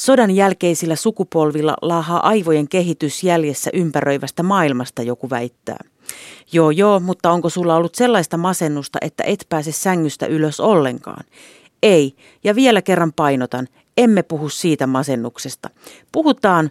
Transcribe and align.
Sodan 0.00 0.30
jälkeisillä 0.30 0.96
sukupolvilla 0.96 1.76
laahaa 1.82 2.28
aivojen 2.28 2.68
kehitys 2.68 3.24
jäljessä 3.24 3.70
ympäröivästä 3.74 4.42
maailmasta, 4.42 5.02
joku 5.02 5.30
väittää. 5.30 5.78
Joo 6.52 6.70
joo, 6.70 7.00
mutta 7.00 7.30
onko 7.30 7.50
sulla 7.50 7.76
ollut 7.76 7.94
sellaista 7.94 8.36
masennusta, 8.36 8.98
että 9.02 9.24
et 9.24 9.46
pääse 9.48 9.72
sängystä 9.72 10.26
ylös 10.26 10.60
ollenkaan? 10.60 11.24
Ei, 11.82 12.14
ja 12.44 12.54
vielä 12.54 12.82
kerran 12.82 13.12
painotan, 13.12 13.68
emme 13.96 14.22
puhu 14.22 14.48
siitä 14.48 14.86
masennuksesta. 14.86 15.70
Puhutaan 16.12 16.70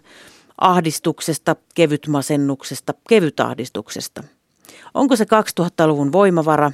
ahdistuksesta, 0.60 1.56
kevytmasennuksesta, 1.74 2.94
kevytahdistuksesta. 3.08 4.24
Onko 4.94 5.16
se 5.16 5.24
2000-luvun 5.24 6.12
voimavara? 6.12 6.72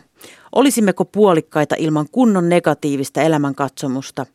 Olisimmeko 0.52 1.04
puolikkaita 1.04 1.74
ilman 1.78 2.06
kunnon 2.12 2.48
negatiivista 2.48 3.22
elämänkatsomusta? 3.22 4.26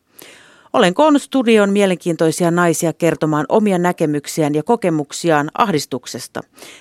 Olen 0.72 0.94
koonnut 0.94 1.22
studioon 1.22 1.72
mielenkiintoisia 1.72 2.50
naisia 2.50 2.92
kertomaan 2.92 3.46
omia 3.48 3.78
näkemyksiään 3.78 4.54
ja 4.54 4.62
kokemuksiaan 4.62 5.50
ahdistuksesta. 5.58 6.40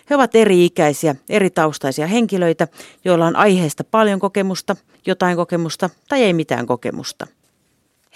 He 0.10 0.16
ovat 0.16 0.36
eri-ikäisiä, 0.36 1.16
eri 1.30 1.50
taustaisia 1.50 2.08
henkilöitä, 2.08 2.68
joilla 3.06 3.26
on 3.26 3.36
aiheesta 3.36 3.84
paljon 3.84 4.20
kokemusta, 4.20 4.76
jotain 5.06 5.36
kokemusta 5.36 5.90
tai 6.10 6.24
ei 6.24 6.34
mitään 6.34 6.68
kokemusta. 6.68 7.28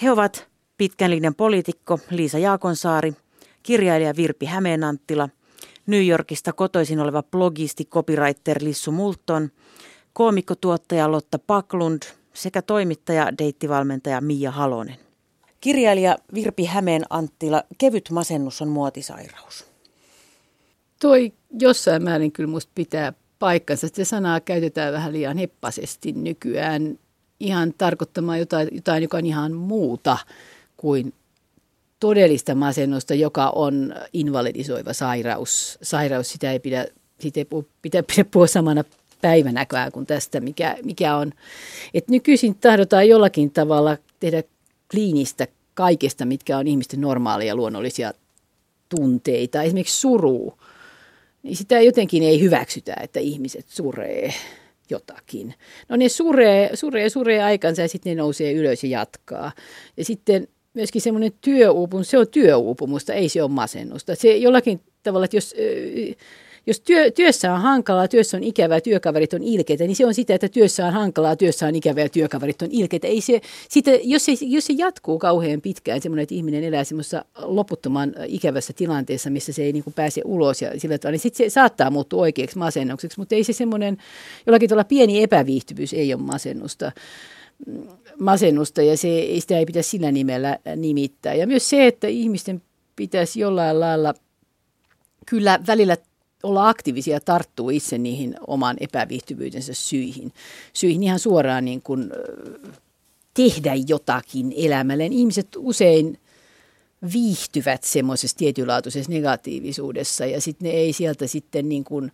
He 0.02 0.12
ovat 0.12 0.48
pitkän 0.78 1.12
linjan 1.12 1.36
poliitikko 1.36 2.00
Liisa 2.10 2.38
Jaakonsaari, 2.38 3.14
kirjailija 3.64 4.16
Virpi 4.16 4.46
Hämeenanttila, 4.46 5.30
New 5.88 6.08
Yorkista 6.08 6.54
kotoisin 6.54 7.00
oleva 7.00 7.24
blogisti, 7.24 7.86
copywriter 7.86 8.58
Lissu 8.62 8.92
Multon, 8.92 9.50
koomikkotuottaja 10.14 11.12
Lotta 11.12 11.40
Paklund 11.40 12.02
sekä 12.34 12.62
toimittaja, 12.62 13.38
deittivalmentaja 13.38 14.22
Mia 14.22 14.52
Halonen. 14.52 15.05
Kirjailija 15.66 16.18
Virpi 16.34 16.66
Hämeen 16.66 17.04
Anttila, 17.10 17.64
kevyt 17.78 18.10
masennus 18.10 18.62
on 18.62 18.68
muotisairaus. 18.68 19.66
Toi 21.02 21.34
jossain 21.60 22.04
määrin 22.04 22.32
kyllä 22.32 22.50
musta 22.50 22.72
pitää 22.76 23.14
paikkansa. 23.40 23.88
Se 23.94 24.06
sanaa 24.06 24.40
käytetään 24.40 24.94
vähän 24.94 25.14
liian 25.14 25.38
heppasesti 25.38 26.12
nykyään 26.12 27.00
ihan 27.40 27.74
tarkoittamaan 27.78 28.40
jotain, 28.40 28.68
jotain 28.72 29.04
joka 29.04 29.18
on 29.18 29.26
ihan 29.26 29.54
muuta 29.54 30.18
kuin 30.78 31.14
todellista 32.00 32.56
masennusta, 32.56 33.14
joka 33.14 33.50
on 33.50 33.96
invalidisoiva 34.14 34.94
sairaus. 34.94 35.80
Sairaus, 35.82 36.30
sitä 36.30 36.52
ei 36.52 36.60
pidä, 36.60 36.86
sitä 37.20 37.40
ei 37.40 37.46
pidä, 37.82 38.04
pidä 38.04 38.26
puhua 38.32 38.48
samana 38.48 38.84
päivänäkään 39.22 39.92
kuin 39.92 40.06
tästä, 40.06 40.40
mikä, 40.40 40.78
mikä 40.84 41.16
on. 41.16 41.32
Et 41.94 42.08
nykyisin 42.10 42.56
tahdotaan 42.56 43.08
jollakin 43.08 43.52
tavalla 43.52 43.98
tehdä 44.20 44.44
kliinistä 44.92 45.48
kaikesta, 45.76 46.26
mitkä 46.26 46.58
on 46.58 46.68
ihmisten 46.68 47.02
normaalia 47.02 47.56
luonnollisia 47.56 48.14
tunteita. 48.90 49.64
Esimerkiksi 49.64 50.02
suru, 50.02 50.54
niin 51.44 51.56
sitä 51.56 51.82
jotenkin 51.82 52.24
ei 52.24 52.42
hyväksytä, 52.42 52.96
että 53.04 53.20
ihmiset 53.20 53.70
suree 53.70 54.34
jotakin. 54.90 55.54
No 55.90 55.96
ne 55.96 56.10
suree, 56.10 56.70
suree, 56.74 57.10
suree 57.10 57.44
aikansa 57.44 57.82
ja 57.82 57.88
sitten 57.88 58.16
ne 58.16 58.22
nousee 58.22 58.54
ylös 58.54 58.84
ja 58.84 58.90
jatkaa. 58.90 59.52
Ja 59.98 60.06
sitten 60.06 60.48
myöskin 60.74 61.02
semmoinen 61.02 61.32
työuupumus, 61.42 62.10
se 62.10 62.18
on 62.18 62.28
työuupumusta, 62.28 63.14
ei 63.14 63.30
se 63.30 63.44
ole 63.44 63.52
masennusta. 63.52 64.16
Se 64.16 64.38
jollakin 64.38 64.82
tavalla, 65.04 65.26
että 65.26 65.38
jos 65.38 65.56
jos 66.68 66.80
työ, 66.80 67.12
työssä 67.12 67.54
on 67.54 67.62
hankalaa, 67.62 68.08
työssä 68.08 68.38
on 68.38 68.44
ikävää, 68.44 68.82
työkaverit 68.82 69.34
on 69.34 69.44
ilkeitä, 69.44 69.84
niin 69.84 69.96
se 69.96 70.06
on 70.06 70.14
sitä, 70.14 70.36
että 70.36 70.50
työssä 70.50 70.86
on 70.86 70.94
hankalaa, 70.94 71.36
työssä 71.36 71.68
on 71.68 71.76
ikävää, 71.76 72.10
työkaverit 72.10 72.62
on 72.62 72.70
ilkeitä. 72.72 73.08
Ei 73.08 73.22
se, 73.22 73.42
sitä, 73.70 73.92
jos, 74.04 74.26
se, 74.26 74.32
jos 74.42 74.66
se 74.66 74.74
jatkuu 74.78 75.20
kauhean 75.20 75.62
pitkään, 75.62 76.02
semmoinen, 76.02 76.24
että 76.24 76.36
ihminen 76.36 76.64
elää 76.64 76.84
semmoisessa 76.84 77.26
loputtoman 77.38 78.14
ikävässä 78.28 78.74
tilanteessa, 78.74 79.30
missä 79.30 79.54
se 79.54 79.64
ei 79.64 79.74
niin 79.74 79.84
kuin 79.84 79.94
pääse 79.94 80.22
ulos 80.26 80.62
ja 80.62 80.80
sillä 80.80 80.98
tavalla, 80.98 81.12
niin 81.12 81.20
sitten 81.20 81.50
se 81.50 81.54
saattaa 81.54 81.92
muuttua 81.92 82.22
oikeaksi 82.22 82.58
masennukseksi, 82.58 83.20
mutta 83.20 83.36
ei 83.36 83.44
se 83.44 83.54
semmoinen, 83.54 83.98
jollakin 84.48 84.70
tavalla 84.70 84.84
pieni 84.84 85.24
epäviihtyvyys 85.24 85.94
ei 85.94 86.14
ole 86.14 86.22
masennusta 86.22 86.92
masennusta 88.20 88.82
ja 88.82 88.98
se, 88.98 89.28
sitä 89.40 89.58
ei 89.58 89.66
pitäisi 89.66 89.90
sillä 89.90 90.12
nimellä 90.12 90.60
nimittää. 90.76 91.34
Ja 91.34 91.48
myös 91.48 91.70
se, 91.70 91.88
että 91.88 92.08
ihmisten 92.08 92.62
pitäisi 92.96 93.40
jollain 93.40 93.80
lailla 93.80 94.14
kyllä 95.26 95.60
välillä 95.68 95.98
olla 96.46 96.70
aktiivisia 96.70 97.14
ja 97.14 97.20
tarttuu 97.20 97.70
itse 97.70 97.98
niihin 97.98 98.36
oman 98.48 98.78
epäviihtyvyytensä 98.80 99.74
syihin. 99.74 100.32
Syihin 100.74 101.04
ihan 101.04 101.20
suoraan 101.20 101.66
niin 101.66 101.82
kuin 101.82 102.12
tehdä 103.34 103.74
jotakin 103.88 104.54
elämälleen. 104.58 105.14
Ihmiset 105.14 105.48
usein 105.58 106.20
viihtyvät 107.14 107.84
semmoisessa 107.84 108.38
tietynlaatuisessa 108.38 109.12
negatiivisuudessa 109.12 110.26
ja 110.26 110.42
sitten 110.42 110.66
ne 110.66 110.72
ei 110.76 110.94
sieltä 110.94 111.28
sitten 111.28 111.70
niin 111.70 111.84
kuin, 111.84 112.12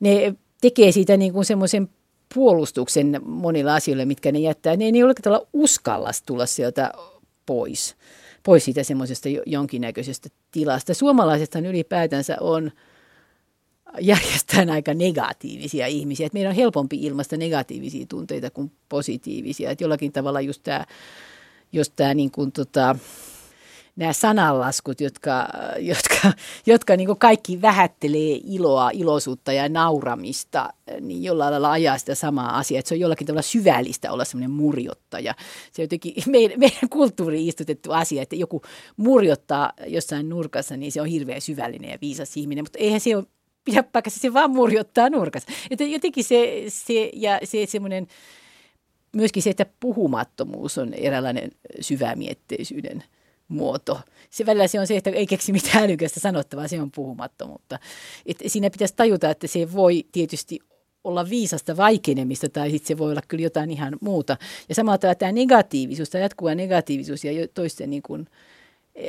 ne 0.00 0.34
tekee 0.60 0.92
siitä 0.92 1.16
niin 1.16 1.32
kuin 1.32 1.44
semmoisen 1.44 1.88
puolustuksen 2.34 3.20
monilla 3.24 3.74
asioilla, 3.74 4.06
mitkä 4.06 4.32
ne 4.32 4.38
jättää. 4.38 4.76
Ne 4.76 4.84
ei 4.84 4.98
jollakin 4.98 5.22
tavalla 5.22 5.46
uskalla 5.52 6.10
tulla 6.26 6.46
sieltä 6.46 6.92
pois, 7.46 7.96
pois 8.42 8.64
siitä 8.64 8.82
semmoisesta 8.82 9.28
jonkinnäköisestä 9.46 10.28
tilasta. 10.50 10.94
Suomalaisethan 10.94 11.66
ylipäätänsä 11.66 12.36
on– 12.40 12.70
järjestään 14.00 14.70
aika 14.70 14.94
negatiivisia 14.94 15.86
ihmisiä. 15.86 16.26
Et 16.26 16.32
meidän 16.32 16.50
on 16.50 16.56
helpompi 16.56 16.96
ilmaista 16.96 17.36
negatiivisia 17.36 18.06
tunteita 18.06 18.50
kuin 18.50 18.72
positiivisia. 18.88 19.70
Et 19.70 19.80
jollakin 19.80 20.12
tavalla 20.12 20.40
just 20.40 20.62
tämä, 20.62 20.84
jos 21.72 21.90
tämä 21.90 22.14
niin 22.14 22.30
kuin 22.30 22.52
tota, 22.52 22.96
nämä 23.96 24.12
sananlaskut, 24.12 25.00
jotka, 25.00 25.48
jotka, 25.78 26.32
jotka 26.66 26.96
niin 26.96 27.16
kaikki 27.18 27.62
vähättelee 27.62 28.40
iloa, 28.44 28.90
iloisuutta 28.90 29.52
ja 29.52 29.68
nauramista, 29.68 30.70
niin 31.00 31.22
jollain 31.22 31.52
lailla 31.52 31.70
ajaa 31.70 31.98
sitä 31.98 32.14
samaa 32.14 32.58
asiaa. 32.58 32.78
Että 32.78 32.88
se 32.88 32.94
on 32.94 33.00
jollakin 33.00 33.26
tavalla 33.26 33.42
syvällistä 33.42 34.12
olla 34.12 34.24
semmoinen 34.24 34.50
murjottaja. 34.50 35.34
Se 35.72 35.82
on 35.82 35.84
jotenkin 35.84 36.14
meidän, 36.26 36.60
meidän 36.60 36.88
kulttuuriin 36.90 37.48
istutettu 37.48 37.92
asia, 37.92 38.22
että 38.22 38.36
joku 38.36 38.62
murjottaa 38.96 39.72
jossain 39.86 40.28
nurkassa, 40.28 40.76
niin 40.76 40.92
se 40.92 41.00
on 41.00 41.06
hirveän 41.06 41.40
syvällinen 41.40 41.90
ja 41.90 41.98
viisas 42.00 42.36
ihminen. 42.36 42.64
Mutta 42.64 42.78
eihän 42.78 43.00
se 43.00 43.16
ole 43.16 43.24
paikassa, 43.92 44.20
se 44.20 44.32
vaan 44.32 44.50
murjottaa 44.50 45.10
nurkassa. 45.10 45.52
Että 45.70 45.84
jotenkin 45.84 46.24
se, 46.24 46.64
se 46.68 47.10
ja 47.14 47.40
se 47.44 47.66
semmoinen, 47.66 48.06
myöskin 49.12 49.42
se, 49.42 49.50
että 49.50 49.66
puhumattomuus 49.80 50.78
on 50.78 50.94
eräänlainen 50.94 51.50
syvämietteisyyden 51.80 53.04
muoto. 53.48 54.00
Se 54.30 54.46
välillä 54.46 54.66
se 54.66 54.80
on 54.80 54.86
se, 54.86 54.96
että 54.96 55.10
ei 55.10 55.26
keksi 55.26 55.52
mitään 55.52 55.84
älykästä 55.84 56.20
sanottavaa, 56.20 56.68
se 56.68 56.80
on 56.80 56.90
puhumattomuutta. 56.90 57.78
Et 58.26 58.36
siinä 58.46 58.70
pitäisi 58.70 58.94
tajuta, 58.96 59.30
että 59.30 59.46
se 59.46 59.72
voi 59.72 60.04
tietysti 60.12 60.58
olla 61.04 61.30
viisasta 61.30 61.76
vaikenemista 61.76 62.48
tai 62.48 62.70
sitten 62.70 62.88
se 62.88 62.98
voi 62.98 63.10
olla 63.10 63.22
kyllä 63.28 63.42
jotain 63.42 63.70
ihan 63.70 63.96
muuta. 64.00 64.36
Ja 64.68 64.74
samalla 64.74 64.98
tavalla 64.98 65.14
tämä 65.14 65.32
negatiivisuus, 65.32 66.10
tämä 66.10 66.22
jatkuva 66.22 66.54
negatiivisuus 66.54 67.24
ja 67.24 67.48
toisten 67.54 67.90
niin 67.90 68.02
kuin, 68.02 68.26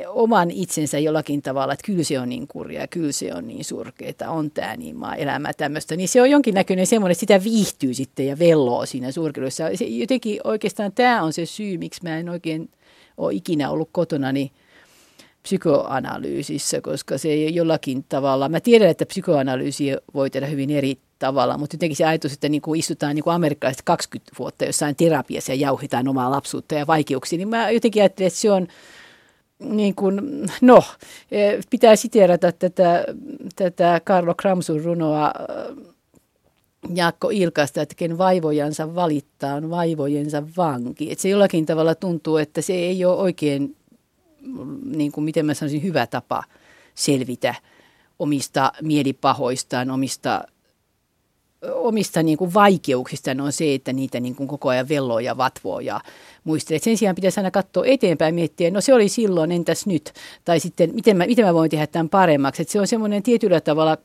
oman 0.06 0.50
itsensä 0.50 0.98
jollakin 0.98 1.42
tavalla, 1.42 1.72
että 1.72 1.86
kyllä 1.86 2.04
se 2.04 2.20
on 2.20 2.28
niin 2.28 2.48
kurja, 2.48 2.86
kyllä 2.86 3.12
se 3.12 3.34
on 3.34 3.48
niin 3.48 3.64
surkeita, 3.64 4.30
on 4.30 4.50
tämä 4.50 4.76
niin 4.76 4.96
maa 4.96 5.16
elämä 5.16 5.52
tämmöistä, 5.52 5.96
niin 5.96 6.08
se 6.08 6.22
on 6.22 6.30
jonkinnäköinen 6.30 6.86
semmoinen, 6.86 7.12
että 7.12 7.20
sitä 7.20 7.44
viihtyy 7.44 7.94
sitten 7.94 8.26
ja 8.26 8.38
velloo 8.38 8.86
siinä 8.86 9.12
surkeudessa. 9.12 9.64
Se, 9.74 9.84
jotenkin 9.84 10.40
oikeastaan 10.44 10.92
tämä 10.92 11.22
on 11.22 11.32
se 11.32 11.46
syy, 11.46 11.78
miksi 11.78 12.00
mä 12.02 12.18
en 12.18 12.28
oikein 12.28 12.70
ole 13.16 13.34
ikinä 13.34 13.70
ollut 13.70 13.88
kotona 13.92 14.32
niin 14.32 14.50
psykoanalyysissä, 15.42 16.80
koska 16.80 17.18
se 17.18 17.28
ei 17.28 17.54
jollakin 17.54 18.04
tavalla, 18.08 18.48
mä 18.48 18.60
tiedän, 18.60 18.88
että 18.88 19.06
psykoanalyysi 19.06 19.84
voi 20.14 20.30
tehdä 20.30 20.46
hyvin 20.46 20.70
eri 20.70 20.98
tavalla, 21.18 21.58
mutta 21.58 21.74
jotenkin 21.74 21.96
se 21.96 22.04
ajatus, 22.04 22.32
että 22.32 22.48
niin 22.48 22.62
kuin 22.62 22.80
istutaan 22.80 23.14
niin 23.14 23.24
kuin 23.24 23.34
amerikkalaiset 23.34 23.82
20 23.84 24.32
vuotta 24.38 24.64
jossain 24.64 24.96
terapiassa 24.96 25.52
ja 25.52 25.56
jauhitaan 25.56 26.08
omaa 26.08 26.30
lapsuutta 26.30 26.74
ja 26.74 26.86
vaikeuksia, 26.86 27.36
niin 27.36 27.48
mä 27.48 27.70
jotenkin 27.70 28.02
ajattelen, 28.02 28.26
että 28.26 28.40
se 28.40 28.50
on 28.50 28.68
niin 29.64 29.94
kuin, 29.94 30.20
no, 30.60 30.82
e, 31.30 31.58
pitää 31.70 31.96
siteerata 31.96 32.52
tätä, 32.52 33.04
tätä 33.56 34.00
Carlo 34.04 34.34
Kramsun 34.34 34.84
runoa 34.84 35.32
Jaakko 36.94 37.30
Ilkasta, 37.30 37.82
että 37.82 37.94
ken 37.94 38.18
vaivojansa 38.18 38.94
valittaa 38.94 39.54
on 39.54 39.70
vaivojensa 39.70 40.42
vanki. 40.56 41.12
Että 41.12 41.22
se 41.22 41.28
jollakin 41.28 41.66
tavalla 41.66 41.94
tuntuu, 41.94 42.36
että 42.36 42.62
se 42.62 42.72
ei 42.72 43.04
ole 43.04 43.16
oikein, 43.16 43.76
niin 44.84 45.12
kuin 45.12 45.24
miten 45.24 45.46
mä 45.46 45.54
sanoisin, 45.54 45.82
hyvä 45.82 46.06
tapa 46.06 46.44
selvitä 46.94 47.54
omista 48.18 48.72
mielipahoistaan, 48.82 49.90
omista 49.90 50.44
omista 51.74 52.22
niin 52.22 52.38
kuin 52.38 52.54
vaikeuksistaan 52.54 53.40
on 53.40 53.52
se, 53.52 53.74
että 53.74 53.92
niitä 53.92 54.20
niin 54.20 54.34
kuin 54.34 54.48
koko 54.48 54.68
ajan 54.68 54.88
velloo 54.88 55.18
ja 55.18 55.36
vatvoo 55.36 55.80
ja 55.80 56.00
muistelee. 56.44 56.78
Sen 56.78 56.96
sijaan 56.96 57.14
pitäisi 57.14 57.40
aina 57.40 57.50
katsoa 57.50 57.86
eteenpäin 57.86 58.34
miettiä, 58.34 58.70
no 58.70 58.80
se 58.80 58.94
oli 58.94 59.08
silloin, 59.08 59.52
entäs 59.52 59.86
nyt? 59.86 60.12
Tai 60.44 60.60
sitten, 60.60 60.94
miten 60.94 61.16
mä, 61.16 61.26
miten 61.26 61.44
mä 61.44 61.54
voin 61.54 61.70
tehdä 61.70 61.86
tämän 61.86 62.08
paremmaksi? 62.08 62.62
Että 62.62 62.72
se 62.72 62.80
on 62.80 62.86
semmoinen 62.86 63.22
tietyllä 63.22 63.60
tavalla 63.60 63.96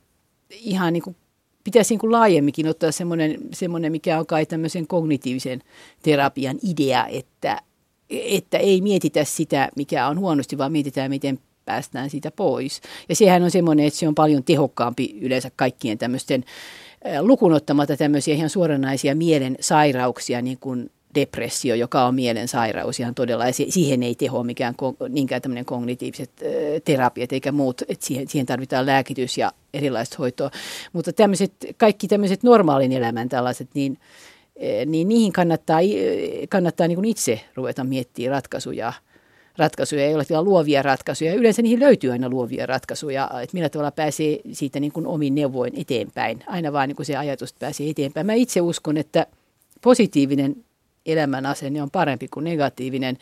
ihan 0.49 0.93
niin 0.93 1.03
kuin 1.03 1.15
pitäisi 1.63 1.93
niin 1.93 1.99
kuin 1.99 2.11
laajemminkin 2.11 2.67
ottaa 2.67 2.91
semmoinen, 2.91 3.37
semmoinen, 3.53 3.91
mikä 3.91 4.19
on 4.19 4.25
kai 4.25 4.45
tämmöisen 4.45 4.87
kognitiivisen 4.87 5.61
terapian 6.03 6.57
idea, 6.63 7.07
että 7.07 7.61
että 8.09 8.57
ei 8.57 8.81
mietitä 8.81 9.23
sitä, 9.23 9.69
mikä 9.75 10.07
on 10.07 10.19
huonosti, 10.19 10.57
vaan 10.57 10.71
mietitään, 10.71 11.11
miten 11.11 11.39
päästään 11.65 12.09
siitä 12.09 12.31
pois. 12.31 12.81
Ja 13.09 13.15
sehän 13.15 13.43
on 13.43 13.51
semmoinen, 13.51 13.85
että 13.85 13.99
se 13.99 14.07
on 14.07 14.15
paljon 14.15 14.43
tehokkaampi 14.43 15.17
yleensä 15.21 15.51
kaikkien 15.55 15.97
tämmöisten 15.97 16.43
lukunottamatta 17.21 17.97
tämmöisiä 17.97 18.35
ihan 18.35 18.49
suoranaisia 18.49 19.15
mielen 19.15 19.55
sairauksia, 19.59 20.41
niin 20.41 20.57
kuin 20.59 20.91
depressio, 21.15 21.75
joka 21.75 22.05
on 22.05 22.15
mielen 22.15 22.47
sairaus 22.47 22.99
ihan 22.99 23.15
todella, 23.15 23.47
ja 23.47 23.53
siihen 23.53 24.03
ei 24.03 24.15
teho 24.15 24.43
mikään 24.43 24.75
niinkään 25.09 25.41
tämmöinen 25.41 25.65
kognitiiviset 25.65 26.31
terapiat 26.85 27.33
eikä 27.33 27.51
muut, 27.51 27.81
että 27.81 28.05
siihen, 28.05 28.27
siihen 28.27 28.45
tarvitaan 28.45 28.85
lääkitys 28.85 29.37
ja 29.37 29.51
erilaista 29.73 30.15
hoitoa. 30.19 30.51
Mutta 30.93 31.13
tämmöiset, 31.13 31.53
kaikki 31.77 32.07
tämmöiset 32.07 32.43
normaalin 32.43 32.91
elämän 32.91 33.29
tällaiset, 33.29 33.69
niin, 33.73 33.97
niin 34.85 35.07
niihin 35.07 35.33
kannattaa, 35.33 35.79
kannattaa 36.49 36.87
niin 36.87 36.95
kuin 36.95 37.09
itse 37.09 37.41
ruveta 37.55 37.83
miettimään 37.83 38.31
ratkaisuja– 38.31 38.93
ratkaisuja, 39.57 40.05
ei 40.05 40.15
ole 40.15 40.41
luovia 40.41 40.81
ratkaisuja. 40.81 41.33
Yleensä 41.33 41.61
niihin 41.61 41.79
löytyy 41.79 42.11
aina 42.11 42.29
luovia 42.29 42.65
ratkaisuja, 42.65 43.29
että 43.41 43.53
millä 43.53 43.69
tavalla 43.69 43.91
pääsee 43.91 44.39
siitä 44.51 44.79
niin 44.79 44.91
kuin 44.91 45.07
omin 45.07 45.35
neuvoin 45.35 45.73
eteenpäin. 45.75 46.43
Aina 46.47 46.73
vaan 46.73 46.89
niin 46.89 46.95
kuin 46.95 47.05
se 47.05 47.15
ajatus 47.15 47.53
pääsee 47.53 47.89
eteenpäin. 47.89 48.25
Mä 48.25 48.33
itse 48.33 48.61
uskon, 48.61 48.97
että 48.97 49.27
positiivinen 49.81 50.55
elämän 51.05 51.45
asenne 51.45 51.81
on 51.81 51.91
parempi 51.91 52.27
kuin 52.27 52.43
negatiivinen. 52.43 53.17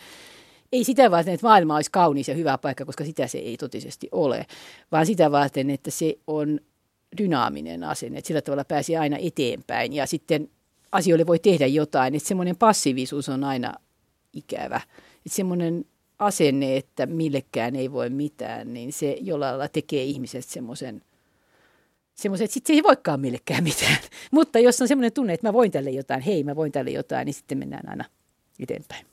Ei 0.72 0.84
sitä 0.84 1.12
varten, 1.12 1.34
että 1.34 1.48
maailma 1.48 1.76
olisi 1.76 1.92
kaunis 1.92 2.28
ja 2.28 2.36
hyvä 2.36 2.58
paikka, 2.58 2.86
koska 2.86 3.06
sitä 3.06 3.28
se 3.28 3.38
ei 3.38 3.58
totisesti 3.58 4.10
ole, 4.12 4.46
vaan 4.92 5.06
sitä 5.06 5.32
varten, 5.32 5.70
että 5.70 5.92
se 5.92 6.18
on 6.28 6.60
dynaaminen 7.18 7.84
asenne, 7.84 8.18
että 8.18 8.28
sillä 8.28 8.42
tavalla 8.42 8.66
pääsee 8.66 8.98
aina 8.98 9.18
eteenpäin 9.22 9.94
ja 9.94 10.06
sitten 10.06 10.50
asioille 10.92 11.28
voi 11.28 11.40
tehdä 11.40 11.68
jotain, 11.68 12.16
että 12.16 12.28
semmoinen 12.28 12.56
passiivisuus 12.56 13.30
on 13.30 13.44
aina 13.44 13.74
ikävä. 14.34 14.82
Että 15.26 15.36
semmoinen 15.36 15.86
asenne, 16.20 16.78
että 16.78 17.06
millekään 17.06 17.76
ei 17.76 17.92
voi 17.92 18.10
mitään, 18.10 18.74
niin 18.74 18.94
se 18.94 19.18
jollain 19.22 19.52
lailla 19.52 19.68
tekee 19.68 20.04
ihmisestä 20.04 20.54
semmoisen, 20.54 21.02
semmoisen 22.16 22.46
että 22.46 22.54
sitten 22.54 22.74
se 22.74 22.78
ei 22.78 22.84
voikaan 22.84 23.20
millekään 23.20 23.64
mitään. 23.64 23.98
Mutta 24.32 24.60
jos 24.60 24.82
on 24.82 24.88
semmoinen 24.88 25.14
tunne, 25.14 25.34
että 25.34 25.48
mä 25.48 25.54
voin 25.54 25.72
tälle 25.72 25.90
jotain, 25.90 26.22
hei 26.22 26.44
mä 26.44 26.56
voin 26.56 26.72
tälle 26.72 26.92
jotain, 26.92 27.26
niin 27.26 27.34
sitten 27.34 27.58
mennään 27.58 27.90
aina 27.90 28.06
eteenpäin. 28.60 29.06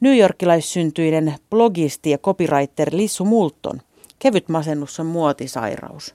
New 0.00 0.18
Yorkilaissyntyinen 0.18 1.34
blogisti 1.50 2.10
ja 2.10 2.18
copywriter 2.18 2.88
Lissu 2.92 3.24
Multon. 3.24 3.80
Kevyt 4.18 4.48
masennus 4.48 5.00
on 5.00 5.06
muotisairaus. 5.06 6.14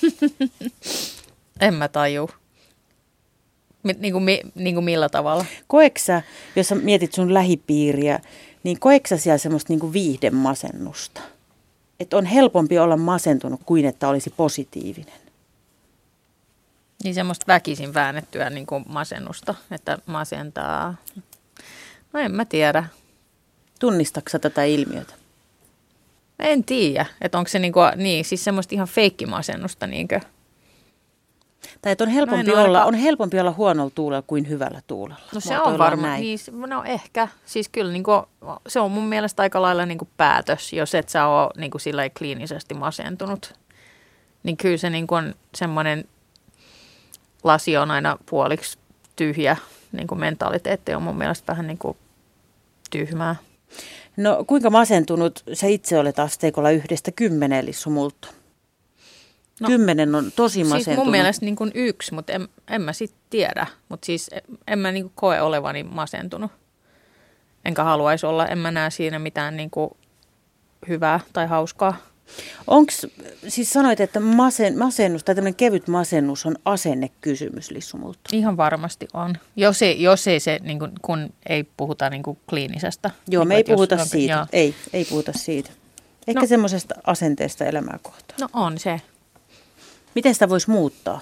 en 1.60 1.74
mä 1.74 1.88
taju. 1.88 2.30
Niin 3.82 4.12
kuin, 4.12 4.26
niin 4.54 4.74
kuin 4.74 4.84
millä 4.84 5.08
tavalla? 5.08 5.44
Koeksä, 5.66 6.22
jos 6.56 6.68
sä 6.68 6.74
mietit 6.74 7.12
sun 7.12 7.34
lähipiiriä, 7.34 8.20
niin 8.62 8.80
koeksä 8.80 9.16
siellä 9.16 9.38
semmoista 9.38 9.72
niin 9.72 9.80
kuin 9.80 9.92
viihdemasennusta? 9.92 11.20
Että 12.00 12.16
on 12.16 12.24
helpompi 12.26 12.78
olla 12.78 12.96
masentunut 12.96 13.60
kuin 13.66 13.84
että 13.84 14.08
olisi 14.08 14.30
positiivinen. 14.36 15.20
Niin 17.04 17.14
semmoista 17.14 17.46
väkisin 17.48 17.94
väännettyä 17.94 18.50
niin 18.50 18.66
kuin 18.66 18.84
masennusta, 18.88 19.54
että 19.70 19.98
masentaa. 20.06 20.94
No 22.12 22.20
en 22.20 22.32
mä 22.32 22.44
tiedä. 22.44 22.84
Tunnistatko 23.80 24.38
tätä 24.38 24.64
ilmiötä? 24.64 25.14
En 26.38 26.64
tiedä, 26.64 27.06
että 27.20 27.38
onko 27.38 27.48
se 27.48 27.58
niin, 27.58 27.72
kuin, 27.72 27.92
niin 27.96 28.24
siis 28.24 28.44
semmoista 28.44 28.74
ihan 28.74 28.88
feikkimasennusta 28.88 29.86
niinkö? 29.86 30.20
Tai 31.82 31.92
että 31.92 32.04
on 32.04 32.10
helpompi, 32.10 32.50
olla, 32.50 32.78
aika... 32.78 32.88
on 32.88 32.94
helpompi 32.94 33.40
olla 33.40 33.52
huonolla 33.52 33.90
tuulella 33.94 34.24
kuin 34.26 34.48
hyvällä 34.48 34.80
tuulella. 34.86 35.20
No 35.34 35.40
se 35.40 35.60
on 35.60 35.78
varmaan, 35.78 36.20
niin, 36.20 36.38
no 36.66 36.84
ehkä. 36.84 37.28
Siis 37.44 37.68
kyllä 37.68 37.92
niin 37.92 38.02
kuin, 38.02 38.22
se 38.68 38.80
on 38.80 38.90
mun 38.90 39.04
mielestä 39.04 39.42
aika 39.42 39.62
lailla 39.62 39.86
niin 39.86 39.98
kuin 39.98 40.08
päätös, 40.16 40.72
jos 40.72 40.94
et 40.94 41.08
sä 41.08 41.26
ole 41.26 41.50
niin 41.56 41.70
kuin 41.70 41.80
sillä 41.80 42.10
kliinisesti 42.10 42.74
masentunut. 42.74 43.54
Niin 44.42 44.56
kyllä 44.56 44.76
se 44.76 44.90
niin 44.90 45.06
kuin 45.06 45.24
on 45.24 45.34
semmoinen 45.54 46.04
lasi 47.44 47.76
on 47.76 47.90
aina 47.90 48.16
puoliksi 48.30 48.78
tyhjä. 49.16 49.56
Niin 49.92 50.06
kuin 50.06 50.20
mentaliteetti 50.20 50.94
on 50.94 51.02
mun 51.02 51.16
mielestä 51.16 51.46
vähän 51.46 51.66
niin 51.66 51.78
kuin 51.78 51.96
tyhmää. 52.90 53.36
No 54.16 54.44
kuinka 54.46 54.70
masentunut 54.70 55.42
sä 55.52 55.66
itse 55.66 55.98
olet 55.98 56.18
asteikolla 56.18 56.70
yhdestä 56.70 57.12
kymmeneen, 57.12 57.66
Lissu? 57.66 57.90
No, 59.60 59.68
Kymmenen 59.68 60.14
on 60.14 60.32
tosi 60.36 60.64
masentunut. 60.64 60.84
Siis 60.84 60.96
mun 60.96 61.10
mielestä 61.10 61.44
niin 61.44 61.56
kuin 61.56 61.70
yksi, 61.74 62.14
mutta 62.14 62.32
en, 62.32 62.48
en 62.70 62.82
mä 62.82 62.92
sitten 62.92 63.20
tiedä. 63.30 63.66
Mutta 63.88 64.06
siis 64.06 64.30
en 64.66 64.78
mä 64.78 64.92
niin 64.92 65.04
kuin 65.04 65.12
koe 65.14 65.40
olevani 65.40 65.82
masentunut. 65.82 66.52
Enkä 67.64 67.84
haluaisi 67.84 68.26
olla, 68.26 68.46
en 68.46 68.58
mä 68.58 68.70
näe 68.70 68.90
siinä 68.90 69.18
mitään 69.18 69.56
niin 69.56 69.70
kuin 69.70 69.90
hyvää 70.88 71.20
tai 71.32 71.46
hauskaa. 71.46 71.96
Onko, 72.66 72.92
siis 73.48 73.72
sanoit, 73.72 74.00
että 74.00 74.20
masen, 74.20 74.78
masennus 74.78 75.24
tai 75.24 75.34
tämmöinen 75.34 75.54
kevyt 75.54 75.88
masennus 75.88 76.46
on 76.46 76.56
asennekysymys 76.64 77.70
Lissumulta? 77.70 78.20
Ihan 78.32 78.56
varmasti 78.56 79.08
on. 79.14 79.34
Jos 79.56 79.82
ei, 79.82 80.02
jos 80.02 80.28
ei 80.28 80.40
se, 80.40 80.58
niin 80.62 80.78
kuin, 80.78 80.90
kun 81.02 81.32
ei 81.48 81.64
puhuta 81.76 82.10
niin 82.10 82.22
kuin 82.22 82.38
kliinisestä. 82.48 83.10
Joo, 83.28 83.42
niin 83.42 83.48
me 83.48 83.56
ei 83.56 83.64
puhuta 83.64 83.94
jos, 83.94 84.10
siitä. 84.10 84.32
Joo. 84.32 84.46
Ei, 84.52 84.74
ei 84.92 85.04
puhuta 85.04 85.32
siitä. 85.36 85.70
Ehkä 86.26 86.40
no, 86.40 86.46
semmoisesta 86.46 86.94
asenteesta 87.06 87.64
elämää 87.64 87.98
kohtaan. 88.02 88.40
No 88.40 88.48
on 88.52 88.78
se. 88.78 89.00
Miten 90.14 90.34
sitä 90.34 90.48
voisi 90.48 90.70
muuttaa? 90.70 91.20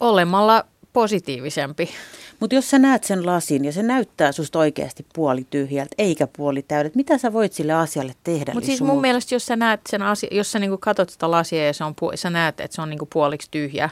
Olemalla 0.00 0.64
positiivisempi. 0.92 1.90
Mutta 2.40 2.54
jos 2.54 2.70
sä 2.70 2.78
näet 2.78 3.04
sen 3.04 3.26
lasin 3.26 3.64
ja 3.64 3.72
se 3.72 3.82
näyttää 3.82 4.32
susta 4.32 4.58
oikeasti 4.58 5.06
puoli 5.14 5.46
tyhjältä 5.50 5.94
eikä 5.98 6.28
puoli 6.36 6.62
täydet, 6.62 6.94
mitä 6.94 7.18
sä 7.18 7.32
voit 7.32 7.52
sille 7.52 7.72
asialle 7.72 8.14
tehdä? 8.24 8.52
Mutta 8.52 8.66
siis 8.66 8.82
mun 8.82 9.00
mielestä, 9.00 9.34
jos 9.34 9.46
sä 9.46 9.56
näet 9.56 9.80
sen 9.88 10.02
asia, 10.02 10.28
jos 10.32 10.52
sä 10.52 10.58
niinku 10.58 10.78
katsot 10.78 11.10
sitä 11.10 11.30
lasia 11.30 11.66
ja 11.66 11.72
se 11.72 11.84
on, 11.84 11.94
sä 12.14 12.30
näet, 12.30 12.60
että 12.60 12.74
se 12.74 12.82
on 12.82 12.90
niinku 12.90 13.06
puoliksi 13.06 13.48
tyhjä, 13.50 13.90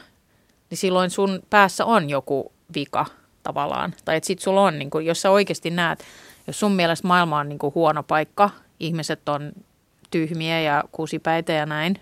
niin 0.70 0.78
silloin 0.78 1.10
sun 1.10 1.42
päässä 1.50 1.84
on 1.84 2.10
joku 2.10 2.52
vika 2.74 3.06
tavallaan. 3.42 3.94
Tai 4.04 4.16
että 4.16 4.26
sit 4.26 4.38
sulla 4.38 4.62
on, 4.62 4.78
niinku, 4.78 4.98
jos 4.98 5.22
sä 5.22 5.30
oikeasti 5.30 5.70
näet, 5.70 6.04
jos 6.46 6.60
sun 6.60 6.72
mielestä 6.72 7.08
maailma 7.08 7.38
on 7.38 7.48
niinku 7.48 7.72
huono 7.74 8.02
paikka, 8.02 8.50
ihmiset 8.80 9.28
on 9.28 9.52
tyhmiä 10.10 10.60
ja 10.60 10.84
kusipäitä 10.92 11.52
ja 11.52 11.66
näin, 11.66 12.00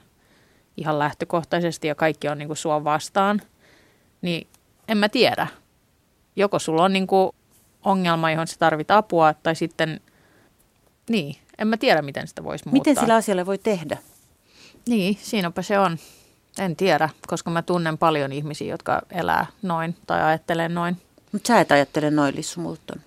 ihan 0.81 0.99
lähtökohtaisesti 0.99 1.89
ja 1.89 1.95
kaikki 1.95 2.29
on 2.29 2.39
niin 2.39 2.49
kuin 2.49 2.57
sua 2.57 2.85
vastaan, 2.85 3.43
niin 4.23 4.47
en 4.89 4.99
mä 4.99 5.09
tiedä. 5.09 5.47
Joko 6.37 6.59
sulla 6.59 6.85
on 6.85 6.93
niin 6.93 7.07
kuin 7.07 7.33
ongelma, 7.85 8.31
johon 8.31 8.47
sä 8.47 8.57
tarvit 8.59 8.91
apua, 8.91 9.35
tai 9.35 9.55
sitten, 9.55 10.01
niin, 11.09 11.37
en 11.59 11.69
mä 11.69 11.77
tiedä, 11.77 12.03
miten 12.03 12.29
sitä 12.29 12.45
voisi 12.45 12.65
muuttaa. 12.65 12.93
Miten 12.93 13.03
sillä 13.03 13.15
asialle 13.15 13.47
voi 13.47 13.59
tehdä? 13.59 13.99
Niin, 14.89 15.19
siinäpä 15.23 15.63
se 15.63 15.79
on. 15.79 15.99
En 16.59 16.77
tiedä, 16.77 17.09
koska 17.27 17.51
mä 17.51 17.63
tunnen 17.63 17.99
paljon 17.99 18.33
ihmisiä, 18.33 18.69
jotka 18.69 19.03
elää 19.11 19.47
noin 19.63 19.97
tai 20.07 20.23
ajattelee 20.23 20.69
noin. 20.69 20.97
Mutta 21.33 21.49
sä 21.49 21.61
et 21.61 21.73
ajattele 21.73 22.11
noin, 22.11 22.37
Lissu 22.37 22.61
Multon. 22.61 23.01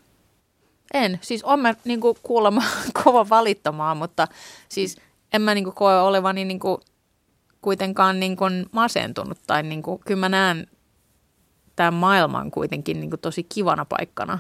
En. 0.94 1.20
Siis 1.22 1.44
on 1.44 1.60
mä 1.60 1.76
niinku 1.86 2.18
kuulemma 2.24 2.64
kova 3.04 3.30
valittamaan, 3.30 3.98
mutta 3.98 4.28
siis 4.70 4.98
en 5.34 5.42
mä 5.42 5.54
niinku 5.54 5.72
koe 5.72 6.02
olevani 6.02 6.46
niinku 6.46 6.82
kuitenkaan 7.64 8.20
niin 8.20 8.36
kuin 8.36 8.66
masentunut 8.72 9.38
tai 9.48 9.64
niin 9.64 9.84
kuin, 9.84 10.00
kyllä 10.06 10.20
mä 10.20 10.30
näen 10.30 10.68
tämän 11.76 11.94
maailman 11.94 12.52
kuitenkin 12.52 13.00
niin 13.00 13.10
kuin 13.10 13.20
tosi 13.20 13.44
kivana 13.44 13.86
paikkana. 13.86 14.40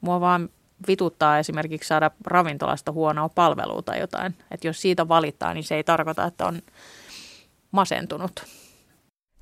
Mua 0.00 0.20
vaan 0.20 0.48
vituttaa 0.88 1.38
esimerkiksi 1.38 1.88
saada 1.88 2.10
ravintolasta 2.26 2.92
huonoa 2.92 3.28
palvelua 3.28 3.82
tai 3.82 4.00
jotain. 4.00 4.34
Että 4.50 4.66
jos 4.66 4.82
siitä 4.82 5.08
valittaa, 5.08 5.54
niin 5.54 5.64
se 5.64 5.74
ei 5.74 5.84
tarkoita, 5.84 6.24
että 6.24 6.46
on 6.46 6.62
masentunut. 7.70 8.44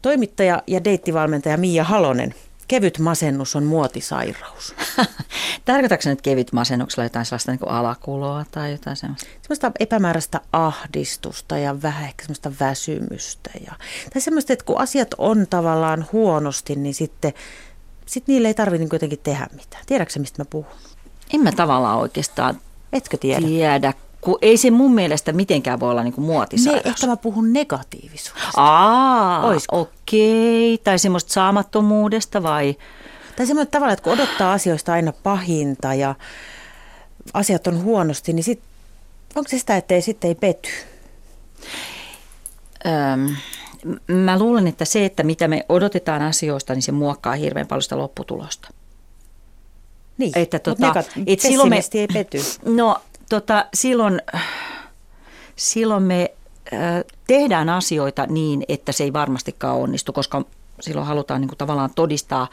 Toimittaja 0.03 0.62
ja 0.67 0.85
deittivalmentaja 0.85 1.57
Mia 1.57 1.85
Halonen 1.85 2.35
kevyt 2.73 2.99
masennus 2.99 3.57
on 3.57 3.64
muotisairaus. 3.64 4.75
Tarkoitatko 5.64 6.09
nyt 6.09 6.23
kevyt 6.23 6.52
masennuksella 6.52 7.05
jotain 7.05 7.26
sellaista 7.26 7.52
niin 7.52 7.69
alakuloa 7.69 8.45
tai 8.50 8.73
jotain 8.73 8.97
sellaista? 8.97 9.26
Sellaista 9.43 9.73
epämääräistä 9.81 10.41
ahdistusta 10.52 11.59
ja 11.59 11.83
vähän 11.83 12.05
ehkä 12.05 12.23
sellaista 12.23 12.52
väsymystä. 12.61 13.50
Ja, 13.67 13.73
tai 14.12 14.23
semmoista, 14.23 14.52
että 14.52 14.64
kun 14.64 14.79
asiat 14.81 15.14
on 15.19 15.47
tavallaan 15.50 16.07
huonosti, 16.12 16.76
niin 16.76 16.95
sitten 16.95 17.33
sit 18.07 18.29
niille 18.29 18.49
ei 18.49 18.55
tarvitse 18.55 18.85
niin 18.85 18.91
jotenkin 18.93 19.19
tehdä 19.23 19.47
mitään. 19.57 19.83
Tiedätkö 19.87 20.21
mistä 20.21 20.43
mä 20.43 20.47
puhun? 20.50 20.73
En 21.35 21.41
mä 21.41 21.52
tavallaan 21.52 21.99
oikeastaan 21.99 22.61
Etkö 22.93 23.17
tiedä? 23.17 23.47
tiedä 23.47 23.95
kun 24.23 24.38
ei 24.43 24.57
se 24.57 24.71
mun 24.71 24.95
mielestä 24.95 25.33
mitenkään 25.33 25.81
voi 25.81 25.91
olla 25.91 26.02
niin 26.02 26.14
kuin 26.14 26.25
muotisairaus. 26.25 26.85
Ne, 26.85 26.91
ehkä 26.91 27.07
mä 27.07 27.17
puhun 27.17 27.52
negatiivisuudesta. 27.52 28.50
Aa, 28.57 29.47
okei. 29.73 30.75
Okay. 30.75 30.85
Tai 30.85 30.99
semmoista 30.99 31.33
saamattomuudesta 31.33 32.43
vai? 32.43 32.76
Tai 33.37 33.47
semmoinen 33.47 33.71
tavalla, 33.71 33.93
että 33.93 34.02
kun 34.02 34.12
odottaa 34.12 34.52
asioista 34.52 34.93
aina 34.93 35.12
pahinta 35.12 35.95
ja 35.95 36.14
asiat 37.35 37.67
on 37.67 37.83
huonosti, 37.83 38.33
niin 38.33 38.45
sit, 38.45 38.61
onko 39.35 39.49
se 39.49 39.59
sitä, 39.59 39.76
että 39.76 39.95
ei, 39.95 40.02
sitten 40.02 40.29
ei 40.29 40.35
pety? 40.35 40.71
Öm, 42.87 43.37
mä 44.14 44.38
luulen, 44.38 44.67
että 44.67 44.85
se, 44.85 45.05
että 45.05 45.23
mitä 45.23 45.49
me 45.49 45.67
odotetaan 45.69 46.23
asioista, 46.23 46.75
niin 46.75 46.83
se 46.83 46.93
muokkaa 46.93 47.35
hirveän 47.35 47.67
paljon 47.67 47.83
sitä 47.83 47.99
lopputulosta. 47.99 48.69
Niin, 50.19 50.33
Että 50.38 50.59
tota, 50.59 50.93
negat- 50.93 51.23
et 51.26 51.41
silloin 51.41 51.71
me- 51.71 51.81
ei 51.95 52.07
pety. 52.07 52.38
No 52.64 52.97
tota, 53.33 53.65
silloin, 53.75 54.23
silloin 55.57 56.03
me 56.03 56.35
äh, 56.73 56.81
tehdään 57.27 57.69
asioita 57.69 58.27
niin, 58.27 58.65
että 58.69 58.93
se 58.93 59.05
ei 59.05 59.12
varmastikaan 59.12 59.77
onnistu, 59.77 60.12
koska 60.12 60.43
silloin 60.81 61.07
halutaan 61.07 61.41
niin 61.41 61.49
kuin, 61.49 61.59
tavallaan 61.59 61.91
todistaa 61.95 62.49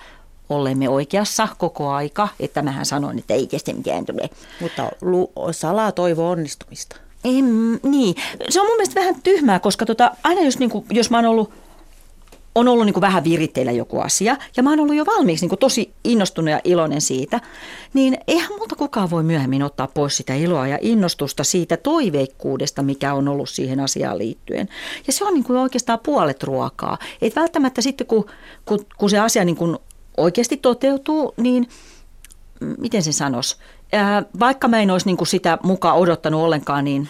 olemme 0.50 0.90
oikeassa 0.90 1.48
koko 1.58 1.90
aika, 1.90 2.28
että 2.40 2.62
mähän 2.62 2.86
sanoin, 2.86 3.20
että 3.20 3.34
ei 3.34 3.48
kestä 3.48 3.74
mikään 3.74 4.06
tule. 4.06 4.30
Mutta 4.62 4.90
lu- 5.02 5.32
salaa 5.52 5.92
toivo 5.92 6.30
onnistumista. 6.30 6.96
En, 7.24 7.74
niin, 7.84 8.16
se 8.50 8.62
on 8.62 8.68
mun 8.68 8.78
mielestä 8.78 9.00
vähän 9.00 9.22
tyhmää, 9.22 9.60
koska 9.60 9.86
tota, 9.86 10.12
aina 10.24 10.42
jos, 10.42 10.60
niin 10.60 10.70
kuin, 10.70 10.86
jos 10.90 11.10
mä 11.10 11.18
oon 11.18 11.26
ollut 11.26 11.54
on 12.60 12.68
ollut 12.68 12.86
niin 12.86 12.94
kuin 12.94 13.02
vähän 13.02 13.24
viritteillä 13.24 13.72
joku 13.72 14.00
asia, 14.00 14.38
ja 14.58 14.64
mä 14.64 14.70
oon 14.70 14.80
ollut 14.80 14.96
jo 14.96 15.06
valmiiksi 15.06 15.44
niin 15.44 15.50
kuin 15.50 15.60
tosi 15.60 15.94
innostunut 16.04 16.52
ja 16.52 16.62
iloinen 16.64 17.02
siitä, 17.02 17.42
niin 17.94 18.18
eihän 18.28 18.52
multa 18.58 18.76
kukaan 18.76 19.10
voi 19.10 19.24
myöhemmin 19.24 19.64
ottaa 19.64 19.88
pois 19.88 20.18
sitä 20.18 20.34
iloa 20.34 20.68
ja 20.68 20.78
innostusta 20.82 21.44
siitä 21.44 21.78
toiveikkuudesta, 21.78 22.84
mikä 22.84 23.14
on 23.14 23.28
ollut 23.28 23.50
siihen 23.50 23.80
asiaan 23.80 24.18
liittyen. 24.18 24.70
Ja 25.08 25.14
se 25.14 25.26
on 25.26 25.34
niin 25.34 25.44
kuin 25.44 25.60
oikeastaan 25.60 26.00
puolet 26.00 26.44
ruokaa. 26.44 26.98
Et 27.22 27.36
välttämättä 27.36 27.82
sitten, 27.82 28.08
kun, 28.08 28.26
kun, 28.66 28.86
kun 28.98 29.10
se 29.10 29.20
asia 29.20 29.46
niin 29.46 29.56
kuin 29.56 29.78
oikeasti 30.18 30.58
toteutuu, 30.58 31.34
niin 31.38 31.68
miten 32.78 33.04
se 33.04 33.12
sanoisi, 33.12 33.58
vaikka 34.40 34.68
mä 34.68 34.80
en 34.80 34.92
olisi 34.92 35.06
niin 35.06 35.18
kuin 35.18 35.28
sitä 35.28 35.58
mukaan 35.64 35.98
odottanut 35.98 36.42
ollenkaan, 36.42 36.86
niin, 36.86 37.10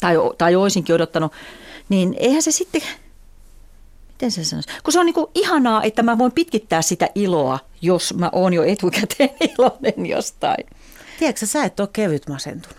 tai, 0.00 0.16
tai 0.38 0.56
olisinkin 0.56 0.94
odottanut, 0.94 1.32
niin 1.88 2.14
eihän 2.18 2.42
se 2.42 2.50
sitten, 2.50 2.82
miten 4.16 4.30
se 4.30 4.44
sanoisi, 4.44 4.68
kun 4.84 4.92
se 4.92 5.00
on 5.00 5.06
niin 5.06 5.14
kuin 5.14 5.26
ihanaa, 5.34 5.82
että 5.82 6.02
mä 6.02 6.18
voin 6.18 6.32
pitkittää 6.32 6.82
sitä 6.82 7.08
iloa, 7.14 7.58
jos 7.82 8.14
mä 8.14 8.30
oon 8.32 8.52
jo 8.52 8.62
etukäteen 8.62 9.30
iloinen 9.58 10.06
jostain. 10.06 10.66
Tiedätkö, 11.18 11.46
sä 11.46 11.64
et 11.64 11.80
ole 11.80 11.88
kevyt 11.92 12.28
masentunut. 12.28 12.78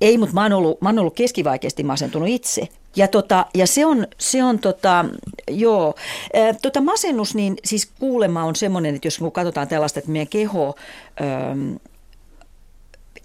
Ei, 0.00 0.18
mutta 0.18 0.34
mä 0.34 0.42
oon 0.42 0.52
ollut, 0.52 0.80
mä 0.80 0.88
oon 0.88 0.98
ollut 0.98 1.14
keskivaikeasti 1.14 1.82
masentunut 1.82 2.28
itse. 2.28 2.68
Ja, 2.96 3.08
tota, 3.08 3.46
ja 3.54 3.66
se 3.66 3.86
on, 3.86 4.06
se 4.18 4.44
on 4.44 4.58
tota, 4.58 5.04
joo, 5.50 5.94
tota 6.62 6.80
masennus, 6.80 7.34
niin 7.34 7.56
siis 7.64 7.86
kuulema 7.98 8.44
on 8.44 8.56
semmoinen, 8.56 8.94
että 8.94 9.06
jos 9.06 9.18
kun 9.18 9.32
katsotaan 9.32 9.68
tällaista, 9.68 9.98
että 9.98 10.10
meidän 10.10 10.28
keho, 10.28 10.74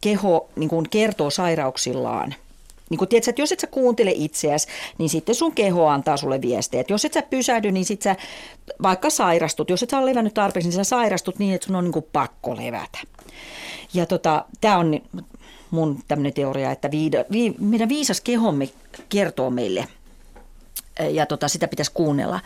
keho 0.02 0.50
niin 0.56 0.70
kuin 0.70 0.90
kertoo 0.90 1.30
sairauksillaan, 1.30 2.36
niin 2.94 2.98
kuin 2.98 3.10
tiedätkö, 3.10 3.30
että 3.30 3.42
jos 3.42 3.52
et 3.52 3.60
sä 3.60 3.68
kuuntele 3.68 4.12
itseäsi, 4.16 4.68
niin 4.98 5.10
sitten 5.10 5.36
sun 5.36 5.52
keho 5.52 5.88
antaa 5.88 6.18
sulle 6.18 6.42
viestejä. 6.42 6.82
Että 6.82 6.94
jos 6.94 7.06
et 7.06 7.14
sä 7.14 7.22
pysähdy, 7.22 7.72
niin 7.72 7.86
sit 7.86 8.02
sä 8.02 8.16
vaikka 8.82 9.10
sairastut. 9.10 9.70
Jos 9.70 9.84
et 9.84 9.90
sä 9.90 9.98
ole 9.98 10.10
levännyt 10.10 10.34
tarpeeksi, 10.34 10.70
niin 10.70 10.76
sä 10.76 10.84
sairastut 10.84 11.40
niin, 11.40 11.56
että 11.56 11.68
sun 11.68 11.76
on 11.76 11.84
niin 11.84 11.92
kuin 11.92 12.06
pakko 12.14 12.56
levätä. 12.56 13.00
Ja 13.94 14.06
tota, 14.06 14.46
tämä 14.62 14.78
on 14.78 14.92
ni- 14.92 15.04
mun 15.72 16.00
tämmöinen 16.08 16.34
teoria, 16.34 16.72
että 16.72 16.92
viida, 16.92 17.26
vi, 17.32 17.56
meidän 17.60 17.90
viisas 17.90 18.22
kehomme 18.22 18.70
kertoo 19.10 19.50
meille 19.50 19.88
ja 21.10 21.26
tota, 21.26 21.48
sitä 21.48 21.68
pitäisi 21.68 21.92
kuunnella. 21.94 22.40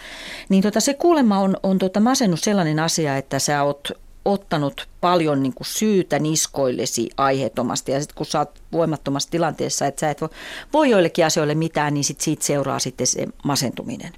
Niin 0.50 0.64
tota, 0.64 0.80
se 0.80 0.94
kuulemma 0.94 1.40
on, 1.40 1.58
on 1.64 1.80
tota 1.80 2.00
masennus 2.00 2.42
sellainen 2.42 2.80
asia, 2.80 3.18
että 3.18 3.40
sä 3.40 3.64
oot 3.64 3.92
ottanut 4.28 4.88
paljon 5.02 5.44
niin 5.44 5.54
kuin 5.54 5.68
syytä 5.68 6.20
niskoillesi 6.20 7.10
aiheettomasti 7.18 7.92
ja 7.92 8.00
sitten 8.00 8.16
kun 8.16 8.26
sä 8.26 8.40
oot 8.40 8.62
voimattomassa 8.72 9.30
tilanteessa, 9.30 9.86
että 9.86 10.00
sä 10.00 10.10
et 10.10 10.22
voi, 10.22 10.30
voi 10.74 10.90
joillekin 10.90 11.26
asioille 11.26 11.56
mitään, 11.56 11.94
niin 11.94 12.04
sit 12.04 12.22
siitä 12.22 12.46
seuraa 12.46 12.80
sitten 12.80 13.08
se 13.08 13.28
masentuminen. 13.44 14.14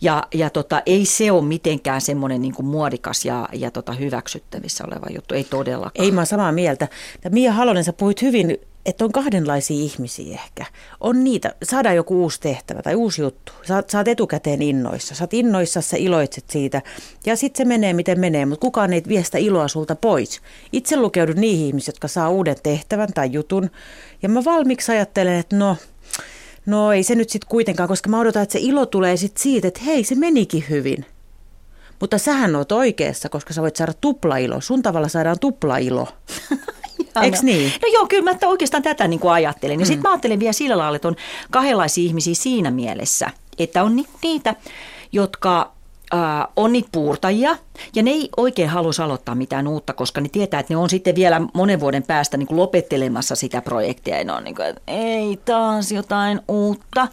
Ja, 0.00 0.26
ja 0.34 0.50
tota, 0.50 0.82
ei 0.86 1.04
se 1.04 1.32
ole 1.32 1.44
mitenkään 1.44 2.00
semmoinen 2.00 2.42
niin 2.42 2.54
kuin 2.54 2.66
muodikas 2.66 3.24
ja, 3.24 3.48
ja 3.52 3.70
tota 3.70 3.92
hyväksyttävissä 3.92 4.84
oleva 4.86 5.06
juttu, 5.14 5.34
ei 5.34 5.44
todellakaan. 5.44 6.04
Ei 6.04 6.10
mä 6.10 6.24
samaa 6.24 6.52
mieltä. 6.52 6.88
Mia 7.30 7.52
Halonen, 7.52 7.84
sä 7.84 7.92
puhuit 7.92 8.22
hyvin, 8.22 8.58
että 8.86 9.04
on 9.04 9.12
kahdenlaisia 9.12 9.76
ihmisiä 9.76 10.34
ehkä. 10.34 10.64
On 11.00 11.24
niitä, 11.24 11.54
saadaan 11.62 11.96
joku 11.96 12.22
uusi 12.22 12.40
tehtävä 12.40 12.82
tai 12.82 12.94
uusi 12.94 13.22
juttu. 13.22 13.52
Sä 13.62 13.76
oot 13.76 14.08
etukäteen 14.08 14.62
innoissa. 14.62 15.14
Oot 15.20 15.34
innoissa, 15.34 15.80
sä 15.80 15.96
iloitset 15.96 16.44
siitä. 16.50 16.82
Ja 17.26 17.36
sitten 17.36 17.58
se 17.58 17.68
menee 17.68 17.92
miten 17.92 18.20
menee, 18.20 18.46
mutta 18.46 18.60
kukaan 18.60 18.92
ei 18.92 19.02
vie 19.08 19.24
sitä 19.24 19.38
iloa 19.38 19.68
sulta 19.68 19.96
pois. 19.96 20.40
Itse 20.72 20.96
lukeudun 20.96 21.36
niihin 21.36 21.66
ihmisiin, 21.66 21.92
jotka 21.92 22.08
saa 22.08 22.30
uuden 22.30 22.56
tehtävän 22.62 23.12
tai 23.14 23.32
jutun. 23.32 23.70
Ja 24.22 24.28
mä 24.28 24.44
valmiiksi 24.44 24.92
ajattelen, 24.92 25.38
että 25.38 25.56
no, 25.56 25.76
no 26.66 26.92
ei 26.92 27.02
se 27.02 27.14
nyt 27.14 27.30
sitten 27.30 27.48
kuitenkaan, 27.48 27.88
koska 27.88 28.10
mä 28.10 28.20
odotan, 28.20 28.42
että 28.42 28.52
se 28.52 28.58
ilo 28.62 28.86
tulee 28.86 29.16
sitten 29.16 29.42
siitä, 29.42 29.68
että 29.68 29.80
hei, 29.80 30.04
se 30.04 30.14
menikin 30.14 30.64
hyvin. 30.70 31.06
Mutta 32.00 32.18
sähän 32.18 32.56
oot 32.56 32.72
oikeassa, 32.72 33.28
koska 33.28 33.52
sä 33.52 33.62
voit 33.62 33.76
saada 33.76 33.92
tuplailo. 34.00 34.60
Sun 34.60 34.82
tavalla 34.82 35.08
saadaan 35.08 35.38
tuplailo. 35.38 36.08
Eiks 37.22 37.42
niin? 37.42 37.72
No 37.82 37.88
joo, 37.92 38.06
kyllä 38.06 38.32
mä 38.32 38.48
oikeastaan 38.48 38.82
tätä 38.82 39.08
niin 39.08 39.20
kuin 39.20 39.32
ajattelen. 39.32 39.80
Ja 39.80 39.86
sitten 39.86 40.02
mä 40.02 40.10
ajattelen 40.10 40.40
vielä 40.40 40.52
sillä 40.52 40.78
lailla, 40.78 40.96
että 40.96 41.08
on 41.08 41.16
kahdenlaisia 41.50 42.04
ihmisiä 42.04 42.34
siinä 42.34 42.70
mielessä, 42.70 43.30
että 43.58 43.82
on 43.82 43.96
ni- 43.96 44.06
niitä, 44.22 44.54
jotka 45.12 45.72
äh, 46.14 46.20
on 46.56 46.72
niitä 46.72 46.88
puurtajia, 46.92 47.56
ja 47.94 48.02
ne 48.02 48.10
ei 48.10 48.28
oikein 48.36 48.68
halua 48.68 48.92
aloittaa 49.04 49.34
mitään 49.34 49.68
uutta, 49.68 49.92
koska 49.92 50.20
ne 50.20 50.28
tietää, 50.28 50.60
että 50.60 50.74
ne 50.74 50.76
on 50.76 50.90
sitten 50.90 51.14
vielä 51.14 51.40
monen 51.54 51.80
vuoden 51.80 52.02
päästä 52.02 52.36
niin 52.36 52.46
kuin 52.46 52.56
lopettelemassa 52.56 53.34
sitä 53.34 53.62
projektia, 53.62 54.18
ja 54.18 54.24
ne 54.24 54.32
on 54.32 54.44
niin 54.44 54.54
kuin, 54.54 54.68
että 54.68 54.82
ei 54.86 55.38
taas 55.44 55.92
jotain 55.92 56.40
uutta. 56.48 57.08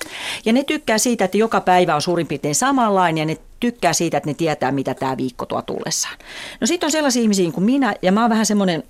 Ja 0.46 0.54
ne 0.54 0.64
tykkää 0.64 0.98
siitä, 0.98 1.26
että 1.26 1.38
joka 1.38 1.62
päivä 1.62 1.96
on 1.96 2.02
suurin 2.02 2.28
piirtein 2.28 2.56
samanlainen, 2.56 3.22
ja 3.22 3.26
ne 3.26 3.38
tykkää 3.60 3.94
siitä, 3.94 4.18
että 4.18 4.30
ne 4.30 4.34
tietää, 4.34 4.72
mitä 4.72 4.94
tämä 4.94 5.18
viikko 5.18 5.46
tuo 5.46 5.62
tullessaan. 5.62 6.18
No 6.62 6.68
sitten 6.68 6.88
on 6.88 6.92
sellaisia 6.92 7.22
ihmisiä 7.22 7.44
niin 7.44 7.54
kuin 7.54 7.66
minä, 7.66 7.96
ja 8.02 8.12
mä 8.12 8.22
oon 8.22 8.30
vähän 8.30 8.46
semmoinen 8.46 8.84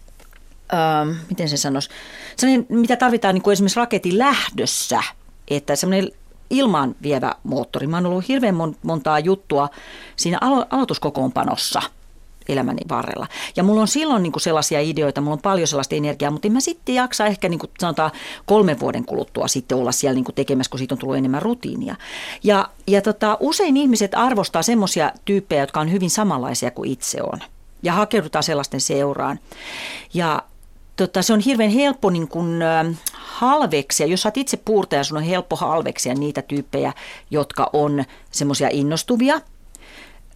ähm, 0.74 1.18
miten 1.30 1.50
se 1.50 1.58
sanoisi, 1.58 1.90
sellainen, 2.38 2.66
mitä 2.70 2.96
tarvitaan 2.96 3.36
niin 3.36 3.42
kuin 3.42 3.54
esimerkiksi 3.54 3.80
raketin 3.80 4.18
lähdössä, 4.18 5.04
että 5.48 5.76
semmoinen 5.76 6.12
ilmaan 6.50 6.96
vievä 7.02 7.36
moottori. 7.44 7.88
Mä 7.88 7.98
oon 7.98 8.06
ollut 8.06 8.28
hirveän 8.28 8.56
mon- 8.56 8.78
montaa 8.84 9.20
juttua 9.20 9.70
siinä 10.16 10.38
alo- 10.42 10.68
aloituskokoonpanossa 10.70 11.82
elämäni 12.50 12.82
varrella. 12.90 13.28
Ja 13.56 13.64
mulla 13.64 13.82
on 13.82 13.88
silloin 13.88 14.24
niin 14.24 14.32
kuin 14.32 14.42
sellaisia 14.42 14.80
ideoita, 14.80 15.22
mulla 15.22 15.34
on 15.34 15.42
paljon 15.42 15.68
sellaista 15.68 15.96
energiaa, 15.96 16.32
mutta 16.32 16.48
en 16.48 16.52
mä 16.52 16.60
sitten 16.60 16.96
jaksa 16.96 17.26
ehkä 17.26 17.50
niin 17.50 17.60
kuin 17.60 17.72
sanotaan 17.80 18.12
kolmen 18.46 18.80
vuoden 18.80 19.06
kuluttua 19.06 19.48
sitten 19.48 19.78
olla 19.78 19.92
siellä 19.92 20.16
niin 20.16 20.24
kuin 20.24 20.36
tekemässä, 20.36 20.70
kun 20.70 20.78
siitä 20.78 20.96
on 20.96 21.00
tullut 21.00 21.18
enemmän 21.18 21.42
rutiinia. 21.42 21.96
Ja, 22.44 22.70
ja 22.88 23.02
tota, 23.02 23.38
usein 23.40 23.78
ihmiset 23.78 24.12
arvostaa 24.16 24.62
semmoisia 24.62 25.12
tyyppejä, 25.26 25.64
jotka 25.64 25.80
on 25.80 25.92
hyvin 25.92 26.10
samanlaisia 26.10 26.72
kuin 26.72 26.92
itse 26.92 27.22
on. 27.24 27.40
Ja 27.84 27.94
hakeudutaan 27.94 28.44
sellaisten 28.44 28.82
seuraan. 28.82 29.40
Ja 30.14 30.42
tota, 31.00 31.22
se 31.22 31.34
on 31.34 31.40
hirveän 31.40 31.70
helppo 31.70 32.10
niin 32.10 32.28
kuin, 32.28 32.62
äh, 32.62 32.86
halveksia. 33.14 34.08
Jos 34.08 34.22
sä 34.22 34.28
oot 34.28 34.38
itse 34.38 34.58
puurtaja, 34.58 35.04
sun 35.04 35.18
on 35.18 35.24
helppo 35.24 35.56
halveksia 35.56 36.14
niitä 36.14 36.42
tyyppejä, 36.42 36.94
jotka 37.32 37.70
on 37.74 38.04
semmoisia 38.32 38.70
innostuvia. 38.72 39.42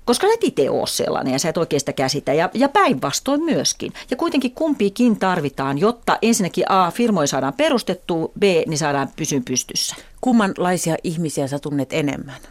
Koska 0.06 0.28
sä 0.28 0.34
et 0.34 0.44
itse 0.44 0.70
ole 0.70 0.88
sellainen 0.88 1.34
ja 1.34 1.40
sä 1.40 1.50
et 1.50 1.58
oikein 1.58 1.80
sitä 1.80 1.94
käsitä. 1.94 2.34
Ja, 2.34 2.50
ja 2.54 2.70
päinvastoin 2.70 3.44
myöskin. 3.44 3.94
Ja 4.12 4.18
kuitenkin 4.18 4.52
kumpiikin 4.52 5.20
tarvitaan, 5.20 5.78
jotta 5.78 6.18
ensinnäkin 6.22 6.72
A, 6.72 6.92
firmoja 6.92 7.28
saadaan 7.28 7.54
perustettua, 7.54 8.30
B, 8.40 8.44
niin 8.44 8.78
saadaan 8.78 9.10
pysyn 9.16 9.44
pystyssä. 9.44 9.96
Kummanlaisia 10.22 10.96
ihmisiä 11.04 11.48
sä 11.48 11.60
tunnet 11.60 11.94
enemmän? 11.94 12.42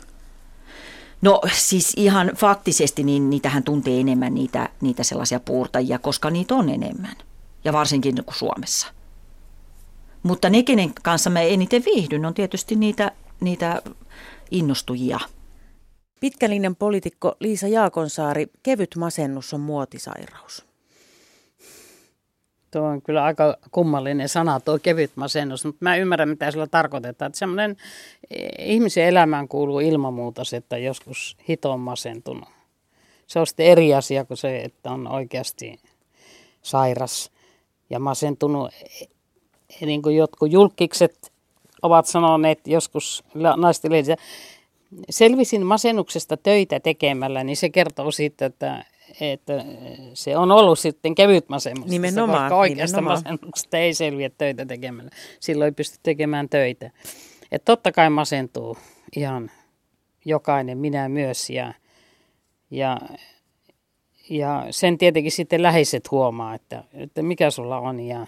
No 1.23 1.41
siis 1.53 1.93
ihan 1.97 2.31
faktisesti, 2.37 3.05
niin 3.05 3.31
niitähän 3.31 3.63
tuntee 3.63 4.01
enemmän 4.01 4.35
niitä, 4.35 4.69
niitä 4.81 5.03
sellaisia 5.03 5.41
puurtajia, 5.41 5.99
koska 5.99 6.31
niitä 6.31 6.55
on 6.55 6.69
enemmän. 6.69 7.17
Ja 7.65 7.73
varsinkin 7.73 8.25
kuin 8.25 8.35
Suomessa. 8.35 8.87
Mutta 10.23 10.51
ne, 10.51 10.63
kenen 10.63 10.93
kanssa 11.03 11.31
mä 11.31 11.41
eniten 11.41 11.83
viihdyn, 11.85 12.27
on 12.27 12.35
tietysti 12.35 12.77
niitä, 12.77 13.13
niitä 13.41 13.83
innostujia. 14.51 15.21
Pitkälinen 16.21 16.77
poliitikko 16.77 17.37
Liisa 17.41 17.69
Jaakonsaari, 17.69 18.47
kevyt 18.63 18.97
masennus 18.97 19.55
on 19.55 19.61
muotisairaus. 19.61 20.67
Tuo 22.71 22.83
on 22.83 23.03
kyllä 23.03 23.25
aika 23.25 23.57
kummallinen 23.71 24.29
sana, 24.29 24.61
tuo 24.61 24.79
kevyt 24.79 25.11
masennus, 25.15 25.65
mutta 25.65 25.79
mä 25.81 25.97
ymmärrän, 25.97 26.29
mitä 26.29 26.51
sillä 26.51 26.67
tarkoitetaan. 26.67 27.29
Että 27.29 27.39
semmoinen 27.39 27.77
eh, 28.31 28.51
ihmisen 28.59 29.05
elämään 29.05 29.49
kuuluu 29.49 29.81
ilman 29.81 30.15
muuta 30.15 30.45
se, 30.45 30.57
että 30.57 30.79
joskus 30.79 31.37
hito 31.49 31.73
on 31.73 31.81
masentunut. 31.81 32.49
Se 33.27 33.39
on 33.39 33.47
sitten 33.47 33.67
eri 33.67 33.95
asia 33.95 34.25
kuin 34.25 34.39
se, 34.39 34.61
että 34.61 34.91
on 34.91 35.09
oikeasti 35.09 35.81
sairas 36.63 37.32
ja 37.93 37.99
masentunut. 37.99 38.71
Eh, 39.01 39.09
Niin 39.87 40.03
kuin 40.03 40.17
jotkut 40.17 40.53
julkikset 40.53 41.33
ovat 41.83 42.07
sanoneet 42.07 42.59
joskus 42.67 43.25
lehdissä, 43.89 44.17
selvisin 45.11 45.67
masennuksesta 45.67 46.37
töitä 46.37 46.81
tekemällä, 46.81 47.45
niin 47.45 47.57
se 47.57 47.71
kertoo 47.71 48.11
siitä, 48.11 48.47
että, 48.47 48.85
että 49.21 49.65
se 50.15 50.37
on 50.37 50.51
ollut 50.51 50.79
sitten 50.79 51.15
kevyt 51.15 51.49
masennus. 51.49 51.91
Nimenomaan, 51.91 52.43
Koska 52.43 52.57
oikeasta 52.57 52.97
nimenomaan. 52.97 53.23
masennuksesta 53.25 53.79
ei 53.79 53.95
selviä 53.95 54.31
töitä 54.39 54.67
tekemällä. 54.67 55.11
Silloin 55.41 55.67
ei 55.67 55.73
pysty 55.73 55.99
tekemään 56.03 56.49
töitä. 56.49 56.91
Et 57.53 57.65
totta 57.65 57.93
kai 57.93 58.11
masentuu 58.11 58.77
ihan 59.17 59.51
jokainen, 60.25 60.79
minä 60.79 61.09
myös. 61.09 61.51
Ja, 61.51 61.75
ja, 62.71 62.99
ja 64.33 64.67
sen 64.71 64.99
tietenkin 64.99 65.33
sitten 65.33 65.63
läheiset 65.63 66.11
huomaa, 66.11 66.55
että, 66.55 66.85
että 66.95 67.23
mikä 67.23 67.51
sulla 67.51 67.79
on 67.79 68.01
ja 68.01 68.27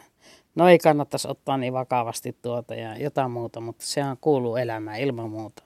no 0.54 0.68
ei 0.68 0.78
kannattaisi 0.78 1.28
ottaa 1.28 1.56
niin 1.56 1.72
vakavasti 1.72 2.36
tuota 2.42 2.74
ja 2.74 2.98
jotain 2.98 3.30
muuta, 3.30 3.60
mutta 3.60 3.86
sehän 3.86 4.16
kuuluu 4.20 4.56
elämään 4.56 5.00
ilman 5.00 5.30
muuta. 5.30 5.62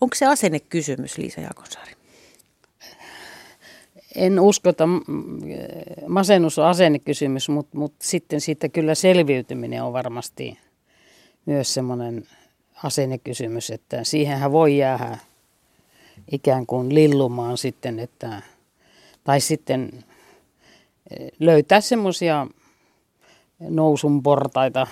Onko 0.00 0.14
se 0.14 0.26
asennekysymys, 0.26 1.18
Liisa 1.18 1.40
Jaakonsaari? 1.40 1.92
En 4.14 4.40
usko, 4.40 4.68
että 4.68 4.84
masennus 6.08 6.58
on 6.58 6.66
asennekysymys, 6.66 7.48
mutta, 7.48 7.78
mutta 7.78 8.06
sitten 8.06 8.40
siitä 8.40 8.68
kyllä 8.68 8.94
selviytyminen 8.94 9.82
on 9.82 9.92
varmasti 9.92 10.58
myös 11.46 11.74
semmoinen 11.74 12.26
asennekysymys, 12.84 13.70
että 13.70 14.04
siihenhän 14.04 14.52
voi 14.52 14.78
jäädä 14.78 15.18
ikään 16.32 16.66
kuin 16.66 16.94
lillumaan 16.94 17.58
sitten, 17.58 17.98
että, 17.98 18.42
tai 19.24 19.40
sitten 19.40 19.90
eh, 21.10 21.30
löytää 21.40 21.80
semmoisia 21.80 22.46
nousun 23.60 24.22
portaita, 24.22 24.86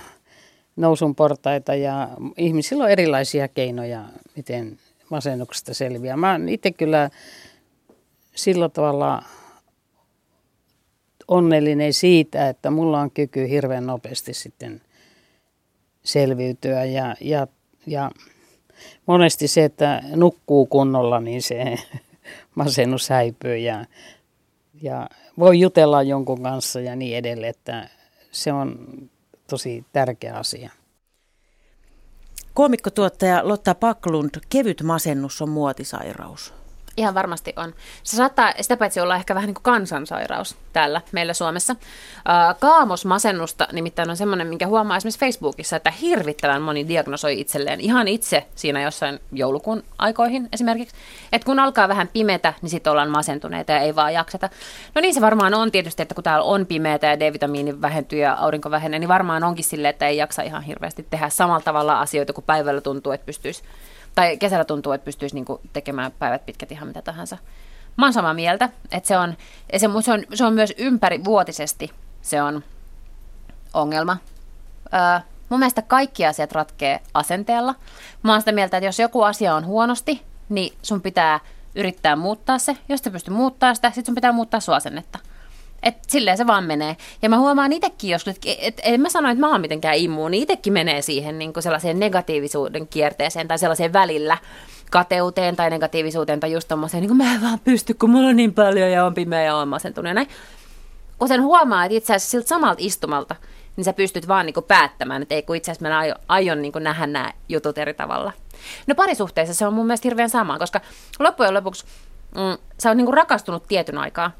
nousun 0.76 1.14
portaita 1.14 1.74
ja 1.74 2.08
ihmisillä 2.36 2.84
on 2.84 2.90
erilaisia 2.90 3.48
keinoja, 3.48 4.04
miten 4.36 4.78
masennuksesta 5.10 5.74
selviää. 5.74 6.16
Mä 6.16 6.40
itse 6.48 6.70
kyllä 6.70 7.10
sillä 8.34 8.68
tavalla 8.68 9.22
onnellinen 11.28 11.92
siitä, 11.92 12.48
että 12.48 12.70
mulla 12.70 13.00
on 13.00 13.10
kyky 13.10 13.48
hirveän 13.48 13.86
nopeasti 13.86 14.34
sitten 14.34 14.80
selviytyä 16.02 16.84
ja, 16.84 17.16
ja, 17.20 17.46
ja 17.86 18.10
monesti 19.06 19.48
se, 19.48 19.64
että 19.64 20.02
nukkuu 20.16 20.66
kunnolla, 20.66 21.20
niin 21.20 21.42
se 21.42 21.76
masennus 22.54 23.08
häipyy 23.08 23.56
ja, 23.56 23.84
ja 24.82 25.08
voi 25.38 25.60
jutella 25.60 26.02
jonkun 26.02 26.42
kanssa 26.42 26.80
ja 26.80 26.96
niin 26.96 27.16
edelleen, 27.16 27.50
että 27.50 27.88
se 28.30 28.52
on 28.52 28.78
tosi 29.50 29.84
tärkeä 29.92 30.34
asia. 30.34 30.70
Koomikkotuottaja 32.54 33.48
Lotta 33.48 33.74
Paklund, 33.74 34.30
kevyt 34.48 34.82
masennus 34.82 35.42
on 35.42 35.48
muotisairaus. 35.48 36.59
Ihan 36.96 37.14
varmasti 37.14 37.52
on. 37.56 37.74
Se 38.02 38.16
saattaa 38.16 38.52
sitä 38.60 38.76
paitsi 38.76 39.00
olla 39.00 39.16
ehkä 39.16 39.34
vähän 39.34 39.46
niin 39.46 39.54
kuin 39.54 39.62
kansansairaus 39.62 40.56
täällä 40.72 41.00
meillä 41.12 41.34
Suomessa. 41.34 41.76
Kaamosmasennusta 42.60 43.68
nimittäin 43.72 44.10
on 44.10 44.16
semmoinen, 44.16 44.46
minkä 44.46 44.66
huomaa 44.66 44.96
esimerkiksi 44.96 45.20
Facebookissa, 45.20 45.76
että 45.76 45.90
hirvittävän 45.90 46.62
moni 46.62 46.88
diagnosoi 46.88 47.40
itselleen 47.40 47.80
ihan 47.80 48.08
itse 48.08 48.46
siinä 48.54 48.82
jossain 48.82 49.20
joulukuun 49.32 49.82
aikoihin 49.98 50.48
esimerkiksi. 50.52 50.96
Että 51.32 51.46
kun 51.46 51.58
alkaa 51.58 51.88
vähän 51.88 52.08
pimetä, 52.08 52.54
niin 52.62 52.70
sitten 52.70 52.90
ollaan 52.90 53.10
masentuneita 53.10 53.72
ja 53.72 53.78
ei 53.78 53.96
vaan 53.96 54.14
jakseta. 54.14 54.50
No 54.94 55.00
niin 55.00 55.14
se 55.14 55.20
varmaan 55.20 55.54
on 55.54 55.72
tietysti, 55.72 56.02
että 56.02 56.14
kun 56.14 56.24
täällä 56.24 56.44
on 56.44 56.66
pimeätä 56.66 57.06
ja 57.06 57.20
D-vitamiini 57.20 57.80
vähentyy 57.82 58.18
ja 58.18 58.34
aurinko 58.34 58.70
vähenee, 58.70 58.98
niin 58.98 59.08
varmaan 59.08 59.44
onkin 59.44 59.64
silleen, 59.64 59.90
että 59.90 60.06
ei 60.06 60.16
jaksa 60.16 60.42
ihan 60.42 60.62
hirveästi 60.62 61.06
tehdä 61.10 61.28
samalla 61.28 61.60
tavalla 61.60 62.00
asioita, 62.00 62.32
kun 62.32 62.44
päivällä 62.44 62.80
tuntuu, 62.80 63.12
että 63.12 63.26
pystyisi 63.26 63.62
tai 64.14 64.36
kesällä 64.36 64.64
tuntuu, 64.64 64.92
että 64.92 65.04
pystyisi 65.04 65.34
niinku 65.34 65.60
tekemään 65.72 66.12
päivät 66.12 66.46
pitkät 66.46 66.72
ihan 66.72 66.88
mitä 66.88 67.02
tahansa. 67.02 67.38
Mä 67.96 68.06
oon 68.06 68.12
samaa 68.12 68.34
mieltä, 68.34 68.68
että 68.92 69.08
se 69.08 69.18
on, 69.18 69.36
se, 69.76 69.88
se 70.02 70.12
on, 70.12 70.24
se 70.34 70.44
on 70.44 70.54
myös 70.54 70.74
ympärivuotisesti 70.78 71.90
se 72.22 72.42
on 72.42 72.64
ongelma. 73.74 74.16
Öö, 74.94 75.20
mun 75.48 75.58
mielestä 75.58 75.82
kaikki 75.82 76.26
asiat 76.26 76.52
ratkee 76.52 77.00
asenteella. 77.14 77.74
Mä 78.22 78.32
oon 78.32 78.40
sitä 78.40 78.52
mieltä, 78.52 78.76
että 78.76 78.86
jos 78.86 78.98
joku 78.98 79.22
asia 79.22 79.54
on 79.54 79.66
huonosti, 79.66 80.22
niin 80.48 80.76
sun 80.82 81.02
pitää 81.02 81.40
yrittää 81.74 82.16
muuttaa 82.16 82.58
se. 82.58 82.76
Jos 82.88 83.00
sä 83.00 83.10
pystyy 83.10 83.34
muuttaa 83.34 83.74
sitä, 83.74 83.88
sitten 83.88 84.06
sun 84.06 84.14
pitää 84.14 84.32
muuttaa 84.32 84.60
sun 84.60 84.74
asennetta. 84.74 85.18
Et 85.82 85.94
silleen 86.08 86.36
se 86.36 86.46
vaan 86.46 86.64
menee. 86.64 86.96
Ja 87.22 87.28
mä 87.28 87.38
huomaan 87.38 87.72
itsekin 87.72 88.10
joskus, 88.10 88.34
että 88.34 88.48
et, 88.60 88.80
en 88.84 89.00
mä 89.00 89.08
sano, 89.08 89.30
että 89.30 89.40
mä 89.40 89.48
oon 89.48 89.60
mitenkään 89.60 89.96
immuuni. 89.96 90.42
Itsekin 90.42 90.72
menee 90.72 91.02
siihen 91.02 91.38
niin 91.38 91.52
sellaiseen 91.58 92.00
negatiivisuuden 92.00 92.88
kierteeseen 92.88 93.48
tai 93.48 93.58
sellaiseen 93.58 93.92
välillä 93.92 94.38
kateuteen 94.90 95.56
tai 95.56 95.70
negatiivisuuteen 95.70 96.40
tai 96.40 96.52
just 96.52 96.68
tommoseen, 96.68 97.00
niin 97.00 97.08
kuin 97.08 97.18
mä 97.18 97.34
en 97.34 97.42
vaan 97.42 97.60
pysty, 97.64 97.94
kun 97.94 98.10
mulla 98.10 98.28
on 98.28 98.36
niin 98.36 98.54
paljon 98.54 98.90
ja 98.90 99.06
on 99.06 99.14
pimeä 99.14 99.42
ja 99.42 99.56
on 99.56 99.68
masentunut 99.68 100.08
ja 100.08 100.14
näin. 100.14 100.28
Kun 101.18 101.28
sen 101.28 101.42
huomaa, 101.42 101.84
että 101.84 101.96
itse 101.96 102.14
asiassa 102.14 102.30
siltä 102.30 102.48
samalta 102.48 102.82
istumalta, 102.82 103.36
niin 103.76 103.84
sä 103.84 103.92
pystyt 103.92 104.28
vaan 104.28 104.46
niin 104.46 104.54
kuin 104.54 104.64
päättämään, 104.64 105.22
että 105.22 105.34
ei 105.34 105.42
kun 105.42 105.56
itse 105.56 105.70
asiassa 105.70 105.88
mä 105.88 105.98
aion, 105.98 106.16
aion 106.28 106.62
niin 106.62 106.72
kuin 106.72 106.84
nähdä 106.84 107.06
nämä 107.06 107.32
jutut 107.48 107.78
eri 107.78 107.94
tavalla. 107.94 108.32
No 108.86 108.94
parisuhteessa 108.94 109.54
se 109.54 109.66
on 109.66 109.74
mun 109.74 109.86
mielestä 109.86 110.08
hirveän 110.08 110.30
sama, 110.30 110.58
koska 110.58 110.80
loppujen 111.18 111.54
lopuksi 111.54 111.84
mm, 112.34 112.58
sä 112.78 112.88
oot 112.88 112.96
niin 112.96 113.06
kuin 113.06 113.14
rakastunut 113.14 113.66
tietyn 113.68 113.98
aikaa, 113.98 114.32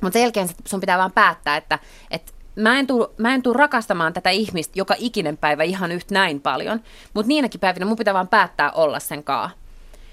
mutta 0.00 0.12
sen 0.12 0.22
jälkeen 0.22 0.48
sun 0.66 0.80
pitää 0.80 0.98
vaan 0.98 1.12
päättää, 1.12 1.56
että, 1.56 1.78
että 2.10 2.32
mä 2.56 2.78
en, 2.78 2.86
tuu, 2.86 3.14
mä 3.18 3.34
en 3.34 3.42
tuu 3.42 3.52
rakastamaan 3.52 4.12
tätä 4.12 4.30
ihmistä 4.30 4.72
joka 4.76 4.94
ikinen 4.98 5.36
päivä 5.36 5.62
ihan 5.62 5.92
yhtä 5.92 6.14
näin 6.14 6.40
paljon, 6.40 6.80
mutta 7.14 7.28
niinäkin 7.28 7.60
päivinä 7.60 7.86
mun 7.86 7.96
pitää 7.96 8.14
vaan 8.14 8.28
päättää 8.28 8.70
olla 8.70 9.00
sen 9.00 9.24
kaa. 9.24 9.50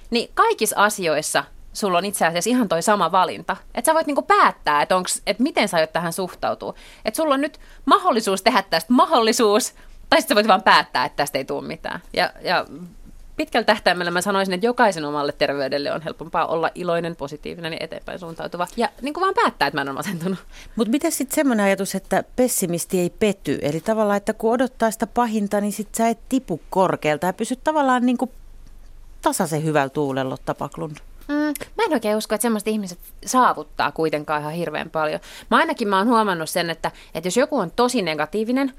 Niin 0.10 0.30
kaikissa 0.34 0.76
asioissa 0.84 1.44
sulla 1.74 1.98
on 1.98 2.06
itse 2.06 2.26
asiassa 2.26 2.50
ihan 2.50 2.70
toi 2.70 2.82
sama 2.82 3.12
valinta. 3.12 3.58
Että 3.76 3.92
sä 3.92 3.96
voit 3.96 4.08
niinku 4.08 4.22
päättää, 4.22 4.82
että, 4.82 4.96
että 5.28 5.44
miten 5.44 5.68
sä 5.68 5.78
aiot 5.78 5.94
tähän 5.94 6.14
suhtautua. 6.14 6.74
Että 7.06 7.18
sulla 7.18 7.34
on 7.34 7.42
nyt 7.42 7.60
mahdollisuus 7.86 8.42
tehdä 8.42 8.64
tästä 8.70 8.94
mahdollisuus, 8.94 9.74
tai 10.10 10.22
sitten 10.22 10.36
sä 10.36 10.36
voit 10.36 10.48
vaan 10.48 10.64
päättää, 10.64 11.06
että 11.06 11.16
tästä 11.16 11.38
ei 11.38 11.46
tule 11.46 11.68
mitään. 11.68 12.02
Ja, 12.14 12.30
ja 12.42 12.66
pitkällä 13.38 13.66
tähtäimellä 13.66 14.12
mä 14.12 14.22
sanoisin, 14.22 14.54
että 14.54 14.66
jokaisen 14.66 15.06
omalle 15.06 15.32
terveydelle 15.32 15.92
on 15.92 16.02
helpompaa 16.02 16.46
olla 16.46 16.70
iloinen, 16.76 17.16
positiivinen 17.16 17.74
ja 17.74 17.78
eteenpäin 17.82 18.20
suuntautuva. 18.20 18.68
Ja 18.78 18.90
niin 19.02 19.14
kuin 19.14 19.22
vaan 19.22 19.34
päättää, 19.34 19.68
että 19.68 19.78
mä 19.78 19.82
en 19.82 19.90
ole 19.90 19.96
masentunut. 19.96 20.40
Mutta 20.76 20.92
miten 20.92 21.12
sitten 21.12 21.36
semmoinen 21.36 21.66
ajatus, 21.66 21.96
että 21.96 22.24
pessimisti 22.36 23.00
ei 23.00 23.10
pety? 23.10 23.60
Eli 23.62 23.80
tavallaan, 23.80 24.18
että 24.18 24.34
kun 24.34 24.54
odottaa 24.54 24.92
sitä 24.92 25.08
pahinta, 25.08 25.62
niin 25.62 25.72
sit 25.74 25.96
sä 25.96 26.10
et 26.10 26.20
tipu 26.30 26.62
korkealta 26.70 27.28
ja 27.28 27.34
pysy 27.34 27.56
tavallaan 27.56 28.06
niin 28.06 28.18
kuin 28.18 28.32
tasaisen 29.22 29.64
hyvällä 29.64 29.90
tuulella, 29.90 30.38
Tapaklund. 30.46 30.98
Mm, 31.28 31.36
mä 31.78 31.84
en 31.86 31.94
oikein 31.94 32.18
usko, 32.18 32.36
että 32.36 32.42
semmoiset 32.42 32.68
ihmiset 32.68 33.00
saavuttaa 33.26 33.92
kuitenkaan 33.92 34.42
ihan 34.42 34.54
hirveän 34.54 34.90
paljon. 34.90 35.20
Mä 35.52 35.58
ainakin 35.58 35.88
mä 35.88 35.98
oon 35.98 36.08
huomannut 36.08 36.50
sen, 36.50 36.70
että, 36.70 36.92
että 37.16 37.28
jos 37.28 37.38
joku 37.38 37.58
on 37.58 37.72
tosi 37.72 38.02
negatiivinen, 38.02 38.74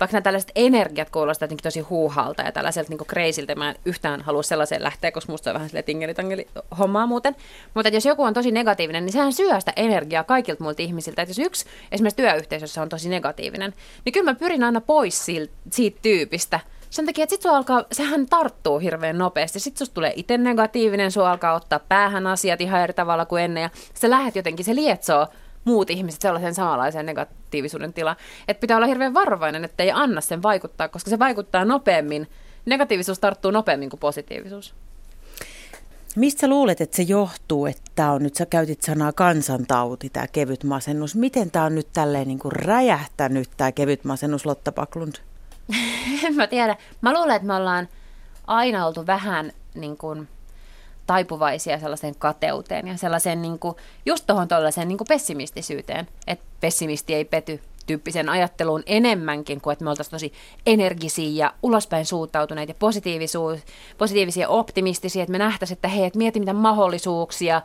vaikka 0.00 0.14
nämä 0.14 0.22
tällaiset 0.22 0.52
energiat 0.54 1.10
kuulostaa 1.10 1.46
jotenkin 1.46 1.62
tosi 1.62 1.80
huuhalta 1.80 2.42
ja 2.42 2.52
tällaiselta 2.52 2.90
niin 2.90 3.06
kreisiltä, 3.06 3.54
mä 3.54 3.70
en 3.70 3.76
yhtään 3.84 4.20
halua 4.20 4.42
sellaiseen 4.42 4.82
lähteä, 4.82 5.12
koska 5.12 5.32
musta 5.32 5.50
on 5.50 5.54
vähän 5.54 5.68
silleen 5.68 5.84
tingelitangeli 5.84 6.46
hommaa 6.78 7.06
muuten. 7.06 7.36
Mutta 7.74 7.88
jos 7.88 8.06
joku 8.06 8.22
on 8.22 8.34
tosi 8.34 8.50
negatiivinen, 8.50 9.06
niin 9.06 9.12
sehän 9.12 9.32
syö 9.32 9.60
sitä 9.60 9.72
energiaa 9.76 10.24
kaikilta 10.24 10.64
muilta 10.64 10.82
ihmisiltä. 10.82 11.22
Että 11.22 11.30
jos 11.30 11.38
yksi 11.38 11.64
esimerkiksi 11.92 12.16
työyhteisössä 12.16 12.82
on 12.82 12.88
tosi 12.88 13.08
negatiivinen, 13.08 13.74
niin 14.04 14.12
kyllä 14.12 14.30
mä 14.30 14.34
pyrin 14.34 14.64
aina 14.64 14.80
pois 14.80 15.24
siitä, 15.24 15.52
siitä 15.70 15.98
tyypistä. 16.02 16.60
Sen 16.90 17.06
takia, 17.06 17.22
että 17.24 17.36
sit 17.36 17.46
alkaa, 17.46 17.84
sehän 17.92 18.26
tarttuu 18.26 18.78
hirveän 18.78 19.18
nopeasti. 19.18 19.60
Sitten 19.60 19.78
susta 19.78 19.94
tulee 19.94 20.12
itse 20.16 20.38
negatiivinen, 20.38 21.12
sua 21.12 21.30
alkaa 21.30 21.54
ottaa 21.54 21.78
päähän 21.78 22.26
asiat 22.26 22.60
ihan 22.60 22.80
eri 22.80 22.92
tavalla 22.92 23.26
kuin 23.26 23.42
ennen. 23.42 23.62
Ja 23.62 23.70
se 23.94 24.10
lähet 24.10 24.36
jotenkin, 24.36 24.64
se 24.64 24.74
lietsoo 24.74 25.26
muut 25.64 25.90
ihmiset 25.90 26.20
sellaisen 26.20 26.54
samanlaisen 26.54 27.06
negatiivisuuden 27.06 27.92
tilaan. 27.92 28.16
Että 28.48 28.60
pitää 28.60 28.76
olla 28.76 28.86
hirveän 28.86 29.14
varovainen, 29.14 29.64
että 29.64 29.82
ei 29.82 29.90
anna 29.90 30.20
sen 30.20 30.42
vaikuttaa, 30.42 30.88
koska 30.88 31.10
se 31.10 31.18
vaikuttaa 31.18 31.64
nopeammin. 31.64 32.28
Negatiivisuus 32.66 33.18
tarttuu 33.18 33.50
nopeammin 33.50 33.90
kuin 33.90 34.00
positiivisuus. 34.00 34.74
Mistä 36.16 36.48
luulet, 36.48 36.80
että 36.80 36.96
se 36.96 37.02
johtuu, 37.02 37.66
että 37.66 37.90
tämä 37.94 38.12
on 38.12 38.22
nyt, 38.22 38.34
sä 38.34 38.46
käytit 38.46 38.82
sanaa 38.82 39.12
kansantauti, 39.12 40.10
tämä 40.10 40.26
kevyt 40.26 40.64
masennus. 40.64 41.14
Miten 41.14 41.50
tämä 41.50 41.64
on 41.64 41.74
nyt 41.74 41.88
tälleen 41.92 42.28
niin 42.28 42.38
kuin 42.38 42.52
räjähtänyt, 42.52 43.50
tämä 43.56 43.72
kevyt 43.72 44.04
masennus, 44.04 44.46
Lotta 44.46 44.72
Paklund? 44.72 45.14
en 46.26 46.34
mä 46.34 46.46
tiedä. 46.46 46.76
Mä 47.00 47.12
luulen, 47.12 47.36
että 47.36 47.46
me 47.46 47.54
ollaan 47.54 47.88
aina 48.46 48.86
oltu 48.86 49.06
vähän 49.06 49.52
niin 49.74 49.96
kuin 49.96 50.28
taipuvaisia 51.10 51.78
sellaiseen 51.78 52.14
kateuteen 52.18 52.88
ja 52.88 52.96
sellaiseen 52.96 53.42
niin 53.42 53.58
kuin, 53.58 53.76
just 54.06 54.26
tuohon 54.26 54.48
tuollaiseen 54.48 54.88
niin 54.88 54.98
pessimistisyyteen, 55.08 56.08
että 56.26 56.44
pessimisti 56.60 57.14
ei 57.14 57.24
pety 57.24 57.60
tyyppisen 57.86 58.28
ajatteluun 58.28 58.82
enemmänkin 58.86 59.60
kuin, 59.60 59.72
että 59.72 59.84
me 59.84 59.90
oltaisiin 59.90 60.10
tosi 60.10 60.32
energisiä 60.66 61.44
ja 61.44 61.54
ulospäin 61.62 62.06
suuntautuneita 62.06 62.70
ja 62.70 62.74
positiivisia 63.98 64.48
optimistisia, 64.48 65.22
että 65.22 65.32
me 65.32 65.38
nähtäisiin, 65.38 65.76
että 65.76 65.88
hei, 65.88 66.04
että 66.04 66.18
mieti 66.18 66.40
mitä 66.40 66.52
mahdollisuuksia. 66.52 67.62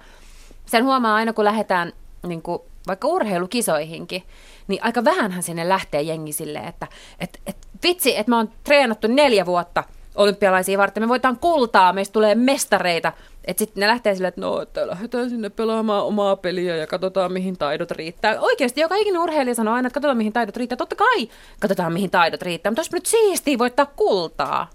Sen 0.66 0.86
huomaa 0.86 1.16
aina, 1.16 1.34
kun 1.34 1.46
lähdetään 1.46 1.94
niin 2.28 2.42
kuin, 2.42 2.60
vaikka 2.88 3.08
urheilukisoihinkin, 3.08 4.24
niin 4.68 4.84
aika 4.84 5.04
vähänhän 5.04 5.44
sinne 5.44 5.70
lähtee 5.70 6.02
jengi 6.02 6.34
silleen, 6.34 6.68
että 6.68 6.88
et, 7.20 7.40
et, 7.48 7.58
vitsi, 7.84 8.18
että 8.18 8.32
mä 8.32 8.38
oon 8.38 8.50
treenattu 8.64 9.08
neljä 9.08 9.46
vuotta 9.46 9.84
olympialaisia 10.16 10.78
varten, 10.78 11.04
me 11.04 11.08
voitaan 11.08 11.40
kultaa, 11.40 11.94
meistä 11.94 12.14
tulee 12.14 12.36
mestareita, 12.36 13.14
että 13.48 13.60
sitten 13.60 13.82
ne 13.82 13.88
lähtee 13.88 14.16
silleen, 14.16 14.30
että 14.30 14.42
no, 14.42 14.62
että 14.62 14.88
lähdetään 14.88 15.30
sinne 15.30 15.50
pelaamaan 15.50 16.06
omaa 16.06 16.36
peliä 16.36 16.76
ja 16.76 16.88
katsotaan, 16.88 17.34
mihin 17.34 17.58
taidot 17.58 17.92
riittää. 17.92 18.40
Oikeasti 18.40 18.82
joka 18.82 18.96
ikinen 18.96 19.22
urheilija 19.22 19.56
sanoo 19.56 19.74
aina, 19.74 19.88
että 19.88 19.94
katsotaan, 19.94 20.18
mihin 20.18 20.34
taidot 20.34 20.58
riittää. 20.58 20.78
Totta 20.78 20.96
kai 20.96 21.30
katsotaan, 21.60 21.94
mihin 21.94 22.10
taidot 22.10 22.42
riittää, 22.42 22.72
mutta 22.72 22.80
olisi 22.80 22.94
nyt 22.96 23.06
siistiä 23.06 23.58
voittaa 23.58 23.86
kultaa. 23.86 24.70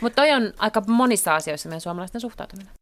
Mutta 0.00 0.22
toi 0.22 0.32
on 0.32 0.52
aika 0.58 0.82
monissa 0.86 1.34
asioissa 1.34 1.68
meidän 1.68 1.80
suomalaisten 1.80 2.20
suhtautuminen. 2.20 2.72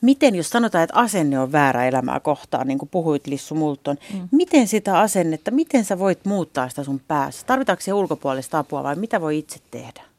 Miten, 0.00 0.34
jos 0.34 0.50
sanotaan, 0.50 0.84
että 0.84 0.96
asenne 0.96 1.38
on 1.38 1.52
väärä 1.52 1.86
elämää 1.86 2.20
kohtaan, 2.20 2.66
niin 2.66 2.78
kuin 2.78 2.88
puhuit 2.88 3.26
Lissu 3.26 3.54
Multon, 3.54 3.96
mm. 4.12 4.28
miten 4.32 4.68
sitä 4.68 4.98
asennetta, 4.98 5.50
miten 5.50 5.84
sä 5.84 5.98
voit 5.98 6.24
muuttaa 6.24 6.68
sitä 6.68 6.84
sun 6.84 7.00
päässä? 7.08 7.46
Tarvitaanko 7.46 7.80
se 7.80 7.92
ulkopuolista 7.92 8.58
apua 8.58 8.82
vai 8.82 8.96
mitä 8.96 9.20
voi 9.20 9.38
itse 9.38 9.58
tehdä? 9.70 10.13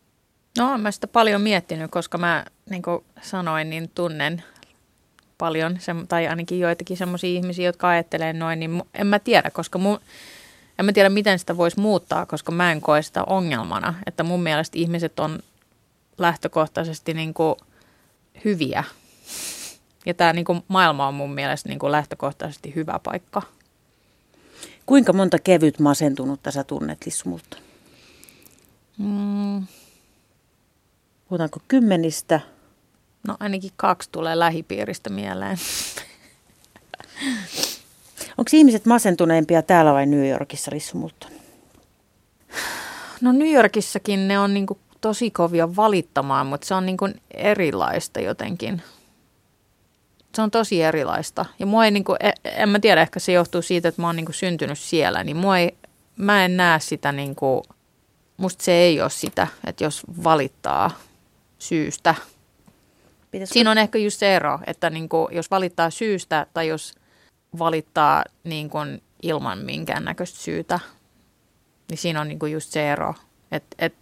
No, 0.58 0.70
olen 0.70 0.82
mä 0.82 0.91
sitä 0.91 1.08
paljon 1.08 1.41
miettinyt, 1.41 1.91
koska 1.91 2.18
mä, 2.18 2.46
niin 2.70 2.82
kuin 2.82 3.06
sanoin, 3.22 3.70
niin 3.70 3.91
tunnen 3.96 4.44
paljon, 5.38 5.78
tai 6.08 6.28
ainakin 6.28 6.60
joitakin 6.60 6.98
semmoisia 6.98 7.30
ihmisiä, 7.30 7.65
jotka 7.65 7.89
ajattelee 7.89 8.34
noin, 8.34 8.60
niin 8.60 8.84
en 8.94 9.08
mä 9.08 9.20
tiedä, 9.20 9.50
koska 9.50 9.78
mun, 9.80 10.00
en 10.80 10.86
mä 10.86 10.94
tiedä, 10.94 11.10
miten 11.10 11.39
sitä 11.39 11.58
voisi 11.58 11.80
muuttaa, 11.80 12.26
koska 12.26 12.52
mä 12.52 12.72
en 12.72 12.82
koe 12.82 13.02
sitä 13.02 13.24
ongelmana. 13.24 13.94
Että 14.06 14.24
mun 14.24 14.44
mielestä 14.44 14.78
ihmiset 14.78 15.20
on 15.20 15.39
lähtökohtaisesti 16.18 17.13
niin 17.13 17.34
kuin 17.34 17.56
hyviä. 18.46 18.84
Ja 20.06 20.13
tämä 20.13 20.34
niin 20.34 20.46
kuin 20.46 20.63
maailma 20.68 21.08
on 21.08 21.13
mun 21.13 21.34
mielestä 21.34 21.70
niin 21.70 21.80
kuin 21.80 21.91
lähtökohtaisesti 21.91 22.76
hyvä 22.76 23.00
paikka. 23.04 23.41
Kuinka 24.86 25.13
monta 25.13 25.39
kevyt 25.39 25.80
masentunutta 25.80 26.52
sä 26.52 26.63
tunnet, 26.63 27.06
Lissumulta? 27.06 27.58
Mm. 28.98 29.65
Puhutaanko 31.30 31.60
kymmenistä? 31.68 32.40
No 33.28 33.38
ainakin 33.40 33.72
kaksi 33.78 34.10
tulee 34.12 34.40
lähipiiristä 34.40 35.10
mieleen. 35.10 35.58
Onko 38.38 38.50
ihmiset 38.54 38.86
masentuneempia 38.86 39.62
täällä 39.62 39.94
vai 39.94 40.06
New 40.06 40.30
Yorkissa, 40.30 40.72
Lissu 40.74 40.98
Multon? 40.98 41.32
No 43.22 43.32
New 43.32 43.52
Yorkissakin 43.52 44.28
ne 44.28 44.40
on 44.40 44.54
niinku 44.54 44.80
tosi 45.02 45.32
kovia 45.32 45.76
valittamaan, 45.76 46.48
mutta 46.48 46.68
se 46.68 46.74
on 46.74 46.86
niinku 46.86 47.10
erilaista 47.32 48.20
jotenkin. 48.20 48.82
Se 50.36 50.42
on 50.42 50.52
tosi 50.52 50.82
erilaista. 50.82 51.46
Ja 51.60 51.66
mua 51.66 51.86
ei 51.86 51.92
niinku, 51.92 52.16
e, 52.20 52.32
en 52.44 52.70
mä 52.70 52.80
tiedä, 52.80 53.02
ehkä 53.02 53.20
se 53.20 53.32
johtuu 53.32 53.62
siitä, 53.62 53.88
että 53.88 54.02
mä 54.02 54.08
oon 54.08 54.16
niinku 54.16 54.32
syntynyt 54.32 54.80
siellä, 54.80 55.24
niin 55.24 55.38
mua 55.38 55.58
ei, 55.58 55.78
mä 56.18 56.46
en 56.46 56.58
näe 56.58 56.80
sitä 56.80 57.12
niinku, 57.12 57.64
musta 58.38 58.64
se 58.64 58.72
ei 58.72 59.02
ole 59.02 59.10
sitä, 59.10 59.48
että 59.68 59.84
jos 59.84 60.04
valittaa 60.24 60.92
syystä. 61.60 62.15
Pitäisikö? 63.32 63.54
Siinä 63.54 63.72
on 63.72 63.78
ehkä 63.78 63.98
just 63.98 64.20
se 64.20 64.36
ero, 64.36 64.60
että 64.68 64.89
niinku, 64.89 65.30
jos 65.32 65.52
valittaa 65.52 65.89
syystä 65.89 66.48
tai 66.54 66.68
jos– 66.68 66.94
valittaa 67.60 68.24
niin 68.44 68.70
kuin 68.70 69.02
ilman 69.22 69.58
minkäännäköistä 69.58 70.39
syytä. 70.39 70.80
Niin 71.89 71.98
siinä 71.98 72.22
on 72.22 72.28
niin 72.28 72.39
kuin 72.39 72.52
just 72.52 72.72
se 72.72 72.91
ero. 72.91 73.13
Et, 73.52 73.63
et, 73.80 73.94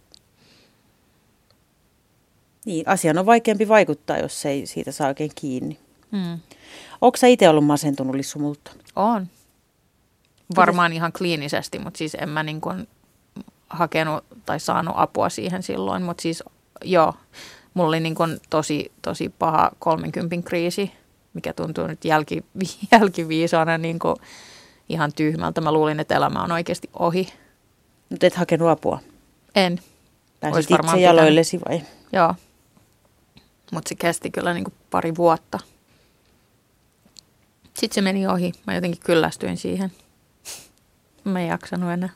niin, 2.64 2.88
asian 2.88 3.18
on 3.18 3.26
vaikeampi 3.26 3.68
vaikuttaa, 3.68 4.18
jos 4.18 4.46
ei 4.46 4.66
siitä 4.66 4.92
saa 4.92 5.08
oikein 5.08 5.30
kiinni. 5.34 5.78
Hmm. 6.12 6.38
Onko 7.00 7.16
sä 7.16 7.26
itse 7.26 7.48
ollut 7.48 7.66
masentunut 7.66 8.14
lissumulta? 8.14 8.70
On. 8.96 9.26
Varmaan 10.56 10.92
ihan 10.92 11.12
kliinisesti, 11.12 11.78
mutta 11.78 11.98
siis 11.98 12.16
en 12.20 12.28
mä 12.28 12.42
niin 12.42 12.60
kuin 12.60 12.88
hakenut 13.70 14.24
tai 14.46 14.60
saanut 14.60 14.94
apua 14.96 15.28
siihen 15.28 15.62
silloin. 15.62 16.02
Mutta 16.02 16.22
siis 16.22 16.42
joo, 16.84 17.14
mulla 17.74 17.88
oli 17.88 18.00
niin 18.00 18.14
kuin 18.14 18.40
tosi, 18.50 18.92
tosi 19.02 19.28
paha 19.28 19.70
30 19.78 20.36
kriisi 20.48 20.92
mikä 21.34 21.52
tuntuu 21.52 21.86
nyt 21.86 22.04
jälki, 22.04 22.44
jälkiviisaana 22.92 23.78
niin 23.78 23.98
kuin 23.98 24.16
ihan 24.88 25.12
tyhmältä. 25.12 25.60
Mä 25.60 25.72
luulin, 25.72 26.00
että 26.00 26.16
elämä 26.16 26.42
on 26.42 26.52
oikeasti 26.52 26.90
ohi. 26.98 27.28
Mutta 28.10 28.26
et 28.26 28.34
hakenut 28.34 28.68
apua? 28.68 28.98
En. 29.54 29.80
Pääsit 30.40 30.70
itse 30.70 31.00
jaloillesi 31.00 31.60
vai? 31.68 31.82
Joo. 32.12 32.34
Mutta 33.72 33.88
se 33.88 33.94
kesti 33.94 34.30
kyllä 34.30 34.54
niin 34.54 34.64
kuin 34.64 34.74
pari 34.90 35.16
vuotta. 35.16 35.58
Sitten 37.74 37.94
se 37.94 38.00
meni 38.00 38.26
ohi. 38.26 38.52
Mä 38.66 38.74
jotenkin 38.74 39.00
kyllästyin 39.04 39.56
siihen. 39.56 39.92
Mä 41.24 41.40
en 41.40 41.48
jaksanut 41.48 41.90
enää. 41.90 42.10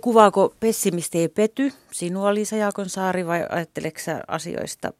Kuvaako 0.00 0.54
pessimisti 0.60 1.18
ei 1.18 1.28
pety 1.28 1.72
sinua 1.92 2.34
Liisa 2.34 2.56
Jaakonsaari 2.56 3.26
vai 3.26 3.46
ajatteleksä 3.48 4.22
asioista 4.28 4.92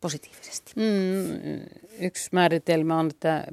positiivisesti? 0.00 0.72
Mm, 0.76 1.60
yksi 2.00 2.28
määritelmä 2.32 2.98
on, 2.98 3.10
että 3.10 3.46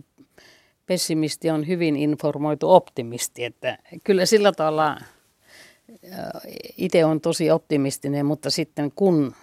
pessimisti 0.86 1.49
on 1.49 1.67
hyvin 1.67 1.95
informoitu 1.95 2.69
optimisti. 2.69 3.43
Että 3.45 3.78
kyllä 4.04 4.25
sillä 4.25 4.52
tavalla 4.52 4.97
itse 6.78 7.06
on 7.06 7.21
tosi 7.21 7.52
optimistinen, 7.52 8.25
mutta 8.25 8.49
sitten 8.49 8.91
kun 8.95 9.36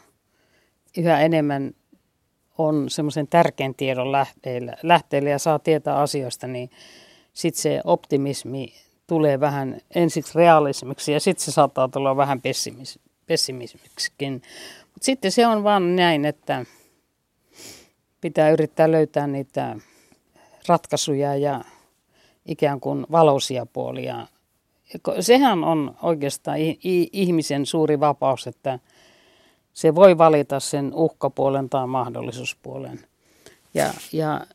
yhä 0.96 1.20
enemmän 1.20 1.74
on 2.59 2.90
semmoisen 2.90 3.28
tärkeän 3.28 3.74
tiedon 3.74 4.12
lähteellä 4.82 5.30
ja 5.30 5.38
saa 5.38 5.59
tietää 5.59 5.96
asioista, 5.96 6.46
niin 6.46 6.70
sitten 7.32 7.62
se 7.62 7.80
optimismi 7.85 8.74
tulee 9.07 9.40
vähän 9.40 9.81
ensiksi 9.95 10.38
realismiksi 10.38 11.12
ja 11.12 11.21
sitten 11.21 11.45
se 11.45 11.53
saattaa 11.53 11.88
tulla 11.88 12.16
vähän 12.16 12.40
pessimis, 12.40 12.99
pessimismiksikin. 13.27 14.33
Mutta 14.83 15.05
sitten 15.05 15.33
se 15.33 15.47
on 15.47 15.64
vaan 15.64 15.97
näin, 15.97 16.25
että 16.25 16.64
pitää 18.21 18.51
yrittää 18.51 18.92
löytää 18.92 19.27
niitä 19.27 19.77
ratkaisuja 20.69 21.37
ja 21.37 21.64
ikään 22.47 22.81
kuin 22.81 23.07
valoisia 23.11 23.66
puolia. 23.66 24.27
Sehän 25.21 25.64
on 25.64 25.97
oikeastaan 26.03 26.59
ihmisen 27.12 27.66
suuri 27.66 28.01
vapaus, 28.01 28.47
että 28.47 28.79
se 29.73 29.95
voi 29.95 30.19
valita 30.19 30.61
sen 30.61 30.95
uhkapuolen 30.95 31.69
tai 31.69 31.87
mahdollisuuspuolen. 31.87 33.01
Ja, 33.75 33.95
ja 34.12 34.47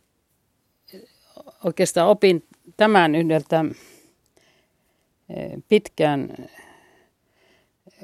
oikeastaan 1.63 2.07
opin 2.07 2.47
tämän 2.77 3.15
yhdeltä 3.15 3.65
pitkään 5.67 6.29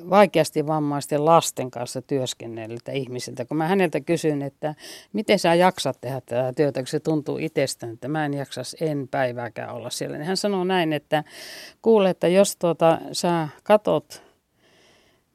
vaikeasti 0.10 0.68
vammaisten 0.68 1.26
lasten 1.26 1.72
kanssa 1.72 2.02
työskennelliltä 2.02 2.92
ihmisiltä, 2.92 3.46
kun 3.46 3.58
mä 3.58 3.68
häneltä 3.68 4.00
kysyin, 4.02 4.42
että 4.42 4.76
miten 5.13 5.40
sä 5.40 5.56
jaksat 5.56 6.02
tehdä 6.02 6.22
tätä 6.22 6.54
työtä, 6.56 6.80
kun 6.80 6.88
se 6.88 7.00
tuntuu 7.00 7.38
itsestään, 7.38 7.94
että 7.94 8.08
mä 8.08 8.26
en 8.26 8.34
jaksas 8.34 8.76
en 8.82 9.08
päivääkään 9.12 9.76
olla 9.76 9.90
siellä. 9.90 10.18
Niin 10.18 10.28
hän 10.28 10.38
sanoo 10.38 10.63
näin, 10.63 10.94
että 10.94 11.24
kuule, 11.82 12.10
että 12.10 12.28
jos 12.28 12.56
tuota, 12.56 12.98
sä 13.12 13.48
katot, 13.63 14.28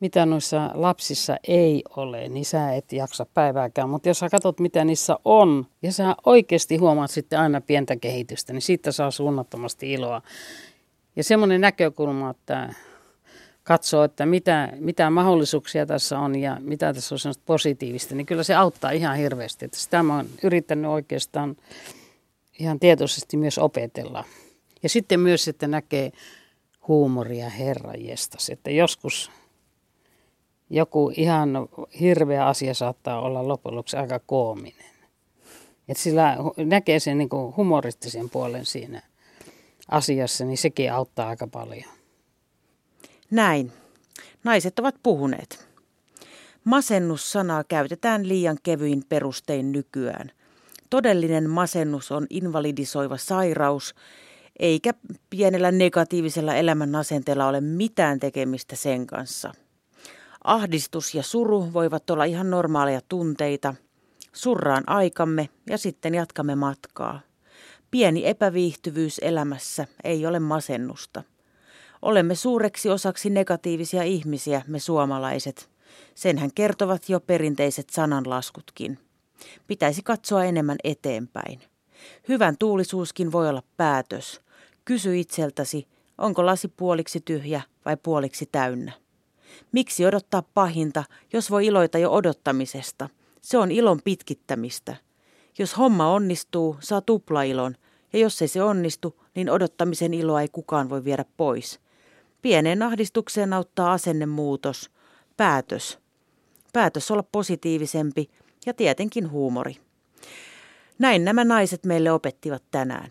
mitä 0.00 0.26
noissa 0.26 0.70
lapsissa 0.74 1.36
ei 1.48 1.82
ole, 1.96 2.28
niin 2.28 2.44
sä 2.44 2.72
et 2.72 2.92
jaksa 2.92 3.26
päivääkään. 3.34 3.90
Mutta 3.90 4.08
jos 4.08 4.18
sä 4.18 4.28
katsot, 4.28 4.60
mitä 4.60 4.84
niissä 4.84 5.16
on, 5.24 5.66
ja 5.82 5.92
sä 5.92 6.16
oikeasti 6.26 6.76
huomaat 6.76 7.10
sitten 7.10 7.40
aina 7.40 7.60
pientä 7.60 7.96
kehitystä, 7.96 8.52
niin 8.52 8.62
siitä 8.62 8.92
saa 8.92 9.10
suunnattomasti 9.10 9.92
iloa. 9.92 10.22
Ja 11.16 11.24
semmoinen 11.24 11.60
näkökulma, 11.60 12.30
että 12.30 12.74
katsoo, 13.62 14.04
että 14.04 14.26
mitä, 14.26 14.72
mitä 14.78 15.10
mahdollisuuksia 15.10 15.86
tässä 15.86 16.18
on 16.18 16.36
ja 16.38 16.56
mitä 16.60 16.94
tässä 16.94 17.14
on 17.14 17.18
sellaista 17.18 17.42
positiivista, 17.46 18.14
niin 18.14 18.26
kyllä 18.26 18.42
se 18.42 18.54
auttaa 18.54 18.90
ihan 18.90 19.16
hirveästi. 19.16 19.64
Että 19.64 19.78
sitä 19.78 20.02
mä 20.02 20.16
oon 20.16 20.26
yrittänyt 20.42 20.90
oikeastaan 20.90 21.56
ihan 22.58 22.80
tietoisesti 22.80 23.36
myös 23.36 23.58
opetella. 23.58 24.24
Ja 24.82 24.88
sitten 24.88 25.20
myös, 25.20 25.48
että 25.48 25.68
näkee 25.68 26.12
huumoria 26.88 27.48
herranjestas, 27.48 28.50
että 28.50 28.70
joskus 28.70 29.30
joku 30.70 31.12
ihan 31.16 31.68
hirveä 32.00 32.46
asia 32.46 32.74
saattaa 32.74 33.20
olla 33.20 33.48
loppujen 33.48 33.76
lopuksi 33.76 33.96
aika 33.96 34.20
koominen. 34.26 34.92
Että 35.88 36.02
sillä 36.02 36.36
näkee 36.56 37.00
sen 37.00 37.18
niin 37.18 37.28
humoristisen 37.56 38.30
puolen 38.30 38.66
siinä 38.66 39.02
asiassa, 39.92 40.44
niin 40.44 40.58
sekin 40.58 40.92
auttaa 40.92 41.28
aika 41.28 41.46
paljon. 41.46 41.84
Näin. 43.30 43.72
Naiset 44.44 44.78
ovat 44.78 44.94
puhuneet. 45.02 45.68
Masennus-sanaa 46.64 47.64
käytetään 47.64 48.28
liian 48.28 48.58
kevyin 48.62 49.02
perustein 49.08 49.72
nykyään. 49.72 50.30
Todellinen 50.90 51.50
masennus 51.50 52.12
on 52.12 52.26
invalidisoiva 52.30 53.16
sairaus, 53.16 53.94
eikä 54.58 54.94
pienellä 55.30 55.72
negatiivisella 55.72 56.54
elämän 56.54 56.94
asenteella 56.94 57.46
ole 57.46 57.60
mitään 57.60 58.20
tekemistä 58.20 58.76
sen 58.76 59.06
kanssa. 59.06 59.52
Ahdistus 60.44 61.14
ja 61.14 61.22
suru 61.22 61.72
voivat 61.72 62.10
olla 62.10 62.24
ihan 62.24 62.50
normaaleja 62.50 63.00
tunteita. 63.08 63.74
Surraan 64.32 64.84
aikamme 64.86 65.48
ja 65.70 65.78
sitten 65.78 66.14
jatkamme 66.14 66.54
matkaa. 66.54 67.20
Pieni 67.92 68.26
epäviihtyvyys 68.26 69.18
elämässä 69.22 69.86
ei 70.04 70.26
ole 70.26 70.38
masennusta. 70.38 71.22
Olemme 72.02 72.34
suureksi 72.34 72.90
osaksi 72.90 73.30
negatiivisia 73.30 74.02
ihmisiä, 74.02 74.62
me 74.66 74.78
suomalaiset. 74.78 75.70
Senhän 76.14 76.50
kertovat 76.54 77.08
jo 77.08 77.20
perinteiset 77.20 77.90
sananlaskutkin. 77.90 78.98
Pitäisi 79.66 80.02
katsoa 80.02 80.44
enemmän 80.44 80.76
eteenpäin. 80.84 81.60
Hyvän 82.28 82.56
tuulisuuskin 82.58 83.32
voi 83.32 83.48
olla 83.48 83.62
päätös. 83.76 84.40
Kysy 84.84 85.18
itseltäsi, 85.18 85.86
onko 86.18 86.46
lasi 86.46 86.68
puoliksi 86.68 87.20
tyhjä 87.20 87.62
vai 87.84 87.96
puoliksi 87.96 88.48
täynnä. 88.52 88.92
Miksi 89.72 90.06
odottaa 90.06 90.42
pahinta, 90.54 91.04
jos 91.32 91.50
voi 91.50 91.66
iloita 91.66 91.98
jo 91.98 92.12
odottamisesta? 92.12 93.08
Se 93.40 93.58
on 93.58 93.70
ilon 93.70 94.00
pitkittämistä. 94.04 94.96
Jos 95.58 95.78
homma 95.78 96.12
onnistuu, 96.12 96.76
saa 96.80 97.00
tuplailon, 97.00 97.74
ja 98.12 98.18
jos 98.18 98.42
ei 98.42 98.48
se 98.48 98.62
onnistu, 98.62 99.22
niin 99.34 99.50
odottamisen 99.50 100.14
iloa 100.14 100.40
ei 100.40 100.48
kukaan 100.52 100.90
voi 100.90 101.04
viedä 101.04 101.24
pois. 101.36 101.80
Pieneen 102.42 102.82
ahdistukseen 102.82 103.52
auttaa 103.52 103.92
asennemuutos, 103.92 104.90
päätös. 105.36 105.98
Päätös 106.72 107.10
olla 107.10 107.22
positiivisempi 107.22 108.30
ja 108.66 108.74
tietenkin 108.74 109.30
huumori. 109.30 109.76
Näin 110.98 111.24
nämä 111.24 111.44
naiset 111.44 111.84
meille 111.84 112.12
opettivat 112.12 112.62
tänään. 112.70 113.10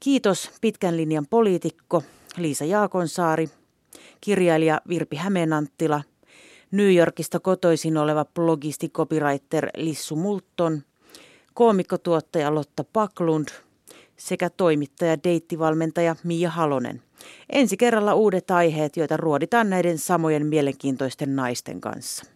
Kiitos 0.00 0.50
pitkän 0.60 0.96
linjan 0.96 1.26
poliitikko 1.30 2.02
Liisa 2.36 2.64
Jaakonsaari, 2.64 3.50
kirjailija 4.20 4.80
Virpi 4.88 5.16
Hämeenanttila, 5.16 6.02
New 6.70 6.94
Yorkista 6.94 7.40
kotoisin 7.40 7.96
oleva 7.96 8.24
blogisti 8.24 8.88
copywriter 8.88 9.68
Lissu 9.76 10.16
Multon, 10.16 10.82
koomikkotuottaja 11.56 12.54
Lotta 12.54 12.84
Paklund 12.92 13.48
sekä 14.16 14.50
toimittaja 14.50 15.16
deittivalmentaja 15.24 16.16
Mia 16.24 16.50
Halonen. 16.50 17.02
Ensi 17.50 17.76
kerralla 17.76 18.14
uudet 18.14 18.50
aiheet, 18.50 18.96
joita 18.96 19.16
ruoditaan 19.16 19.70
näiden 19.70 19.98
samojen 19.98 20.46
mielenkiintoisten 20.46 21.36
naisten 21.36 21.80
kanssa. 21.80 22.26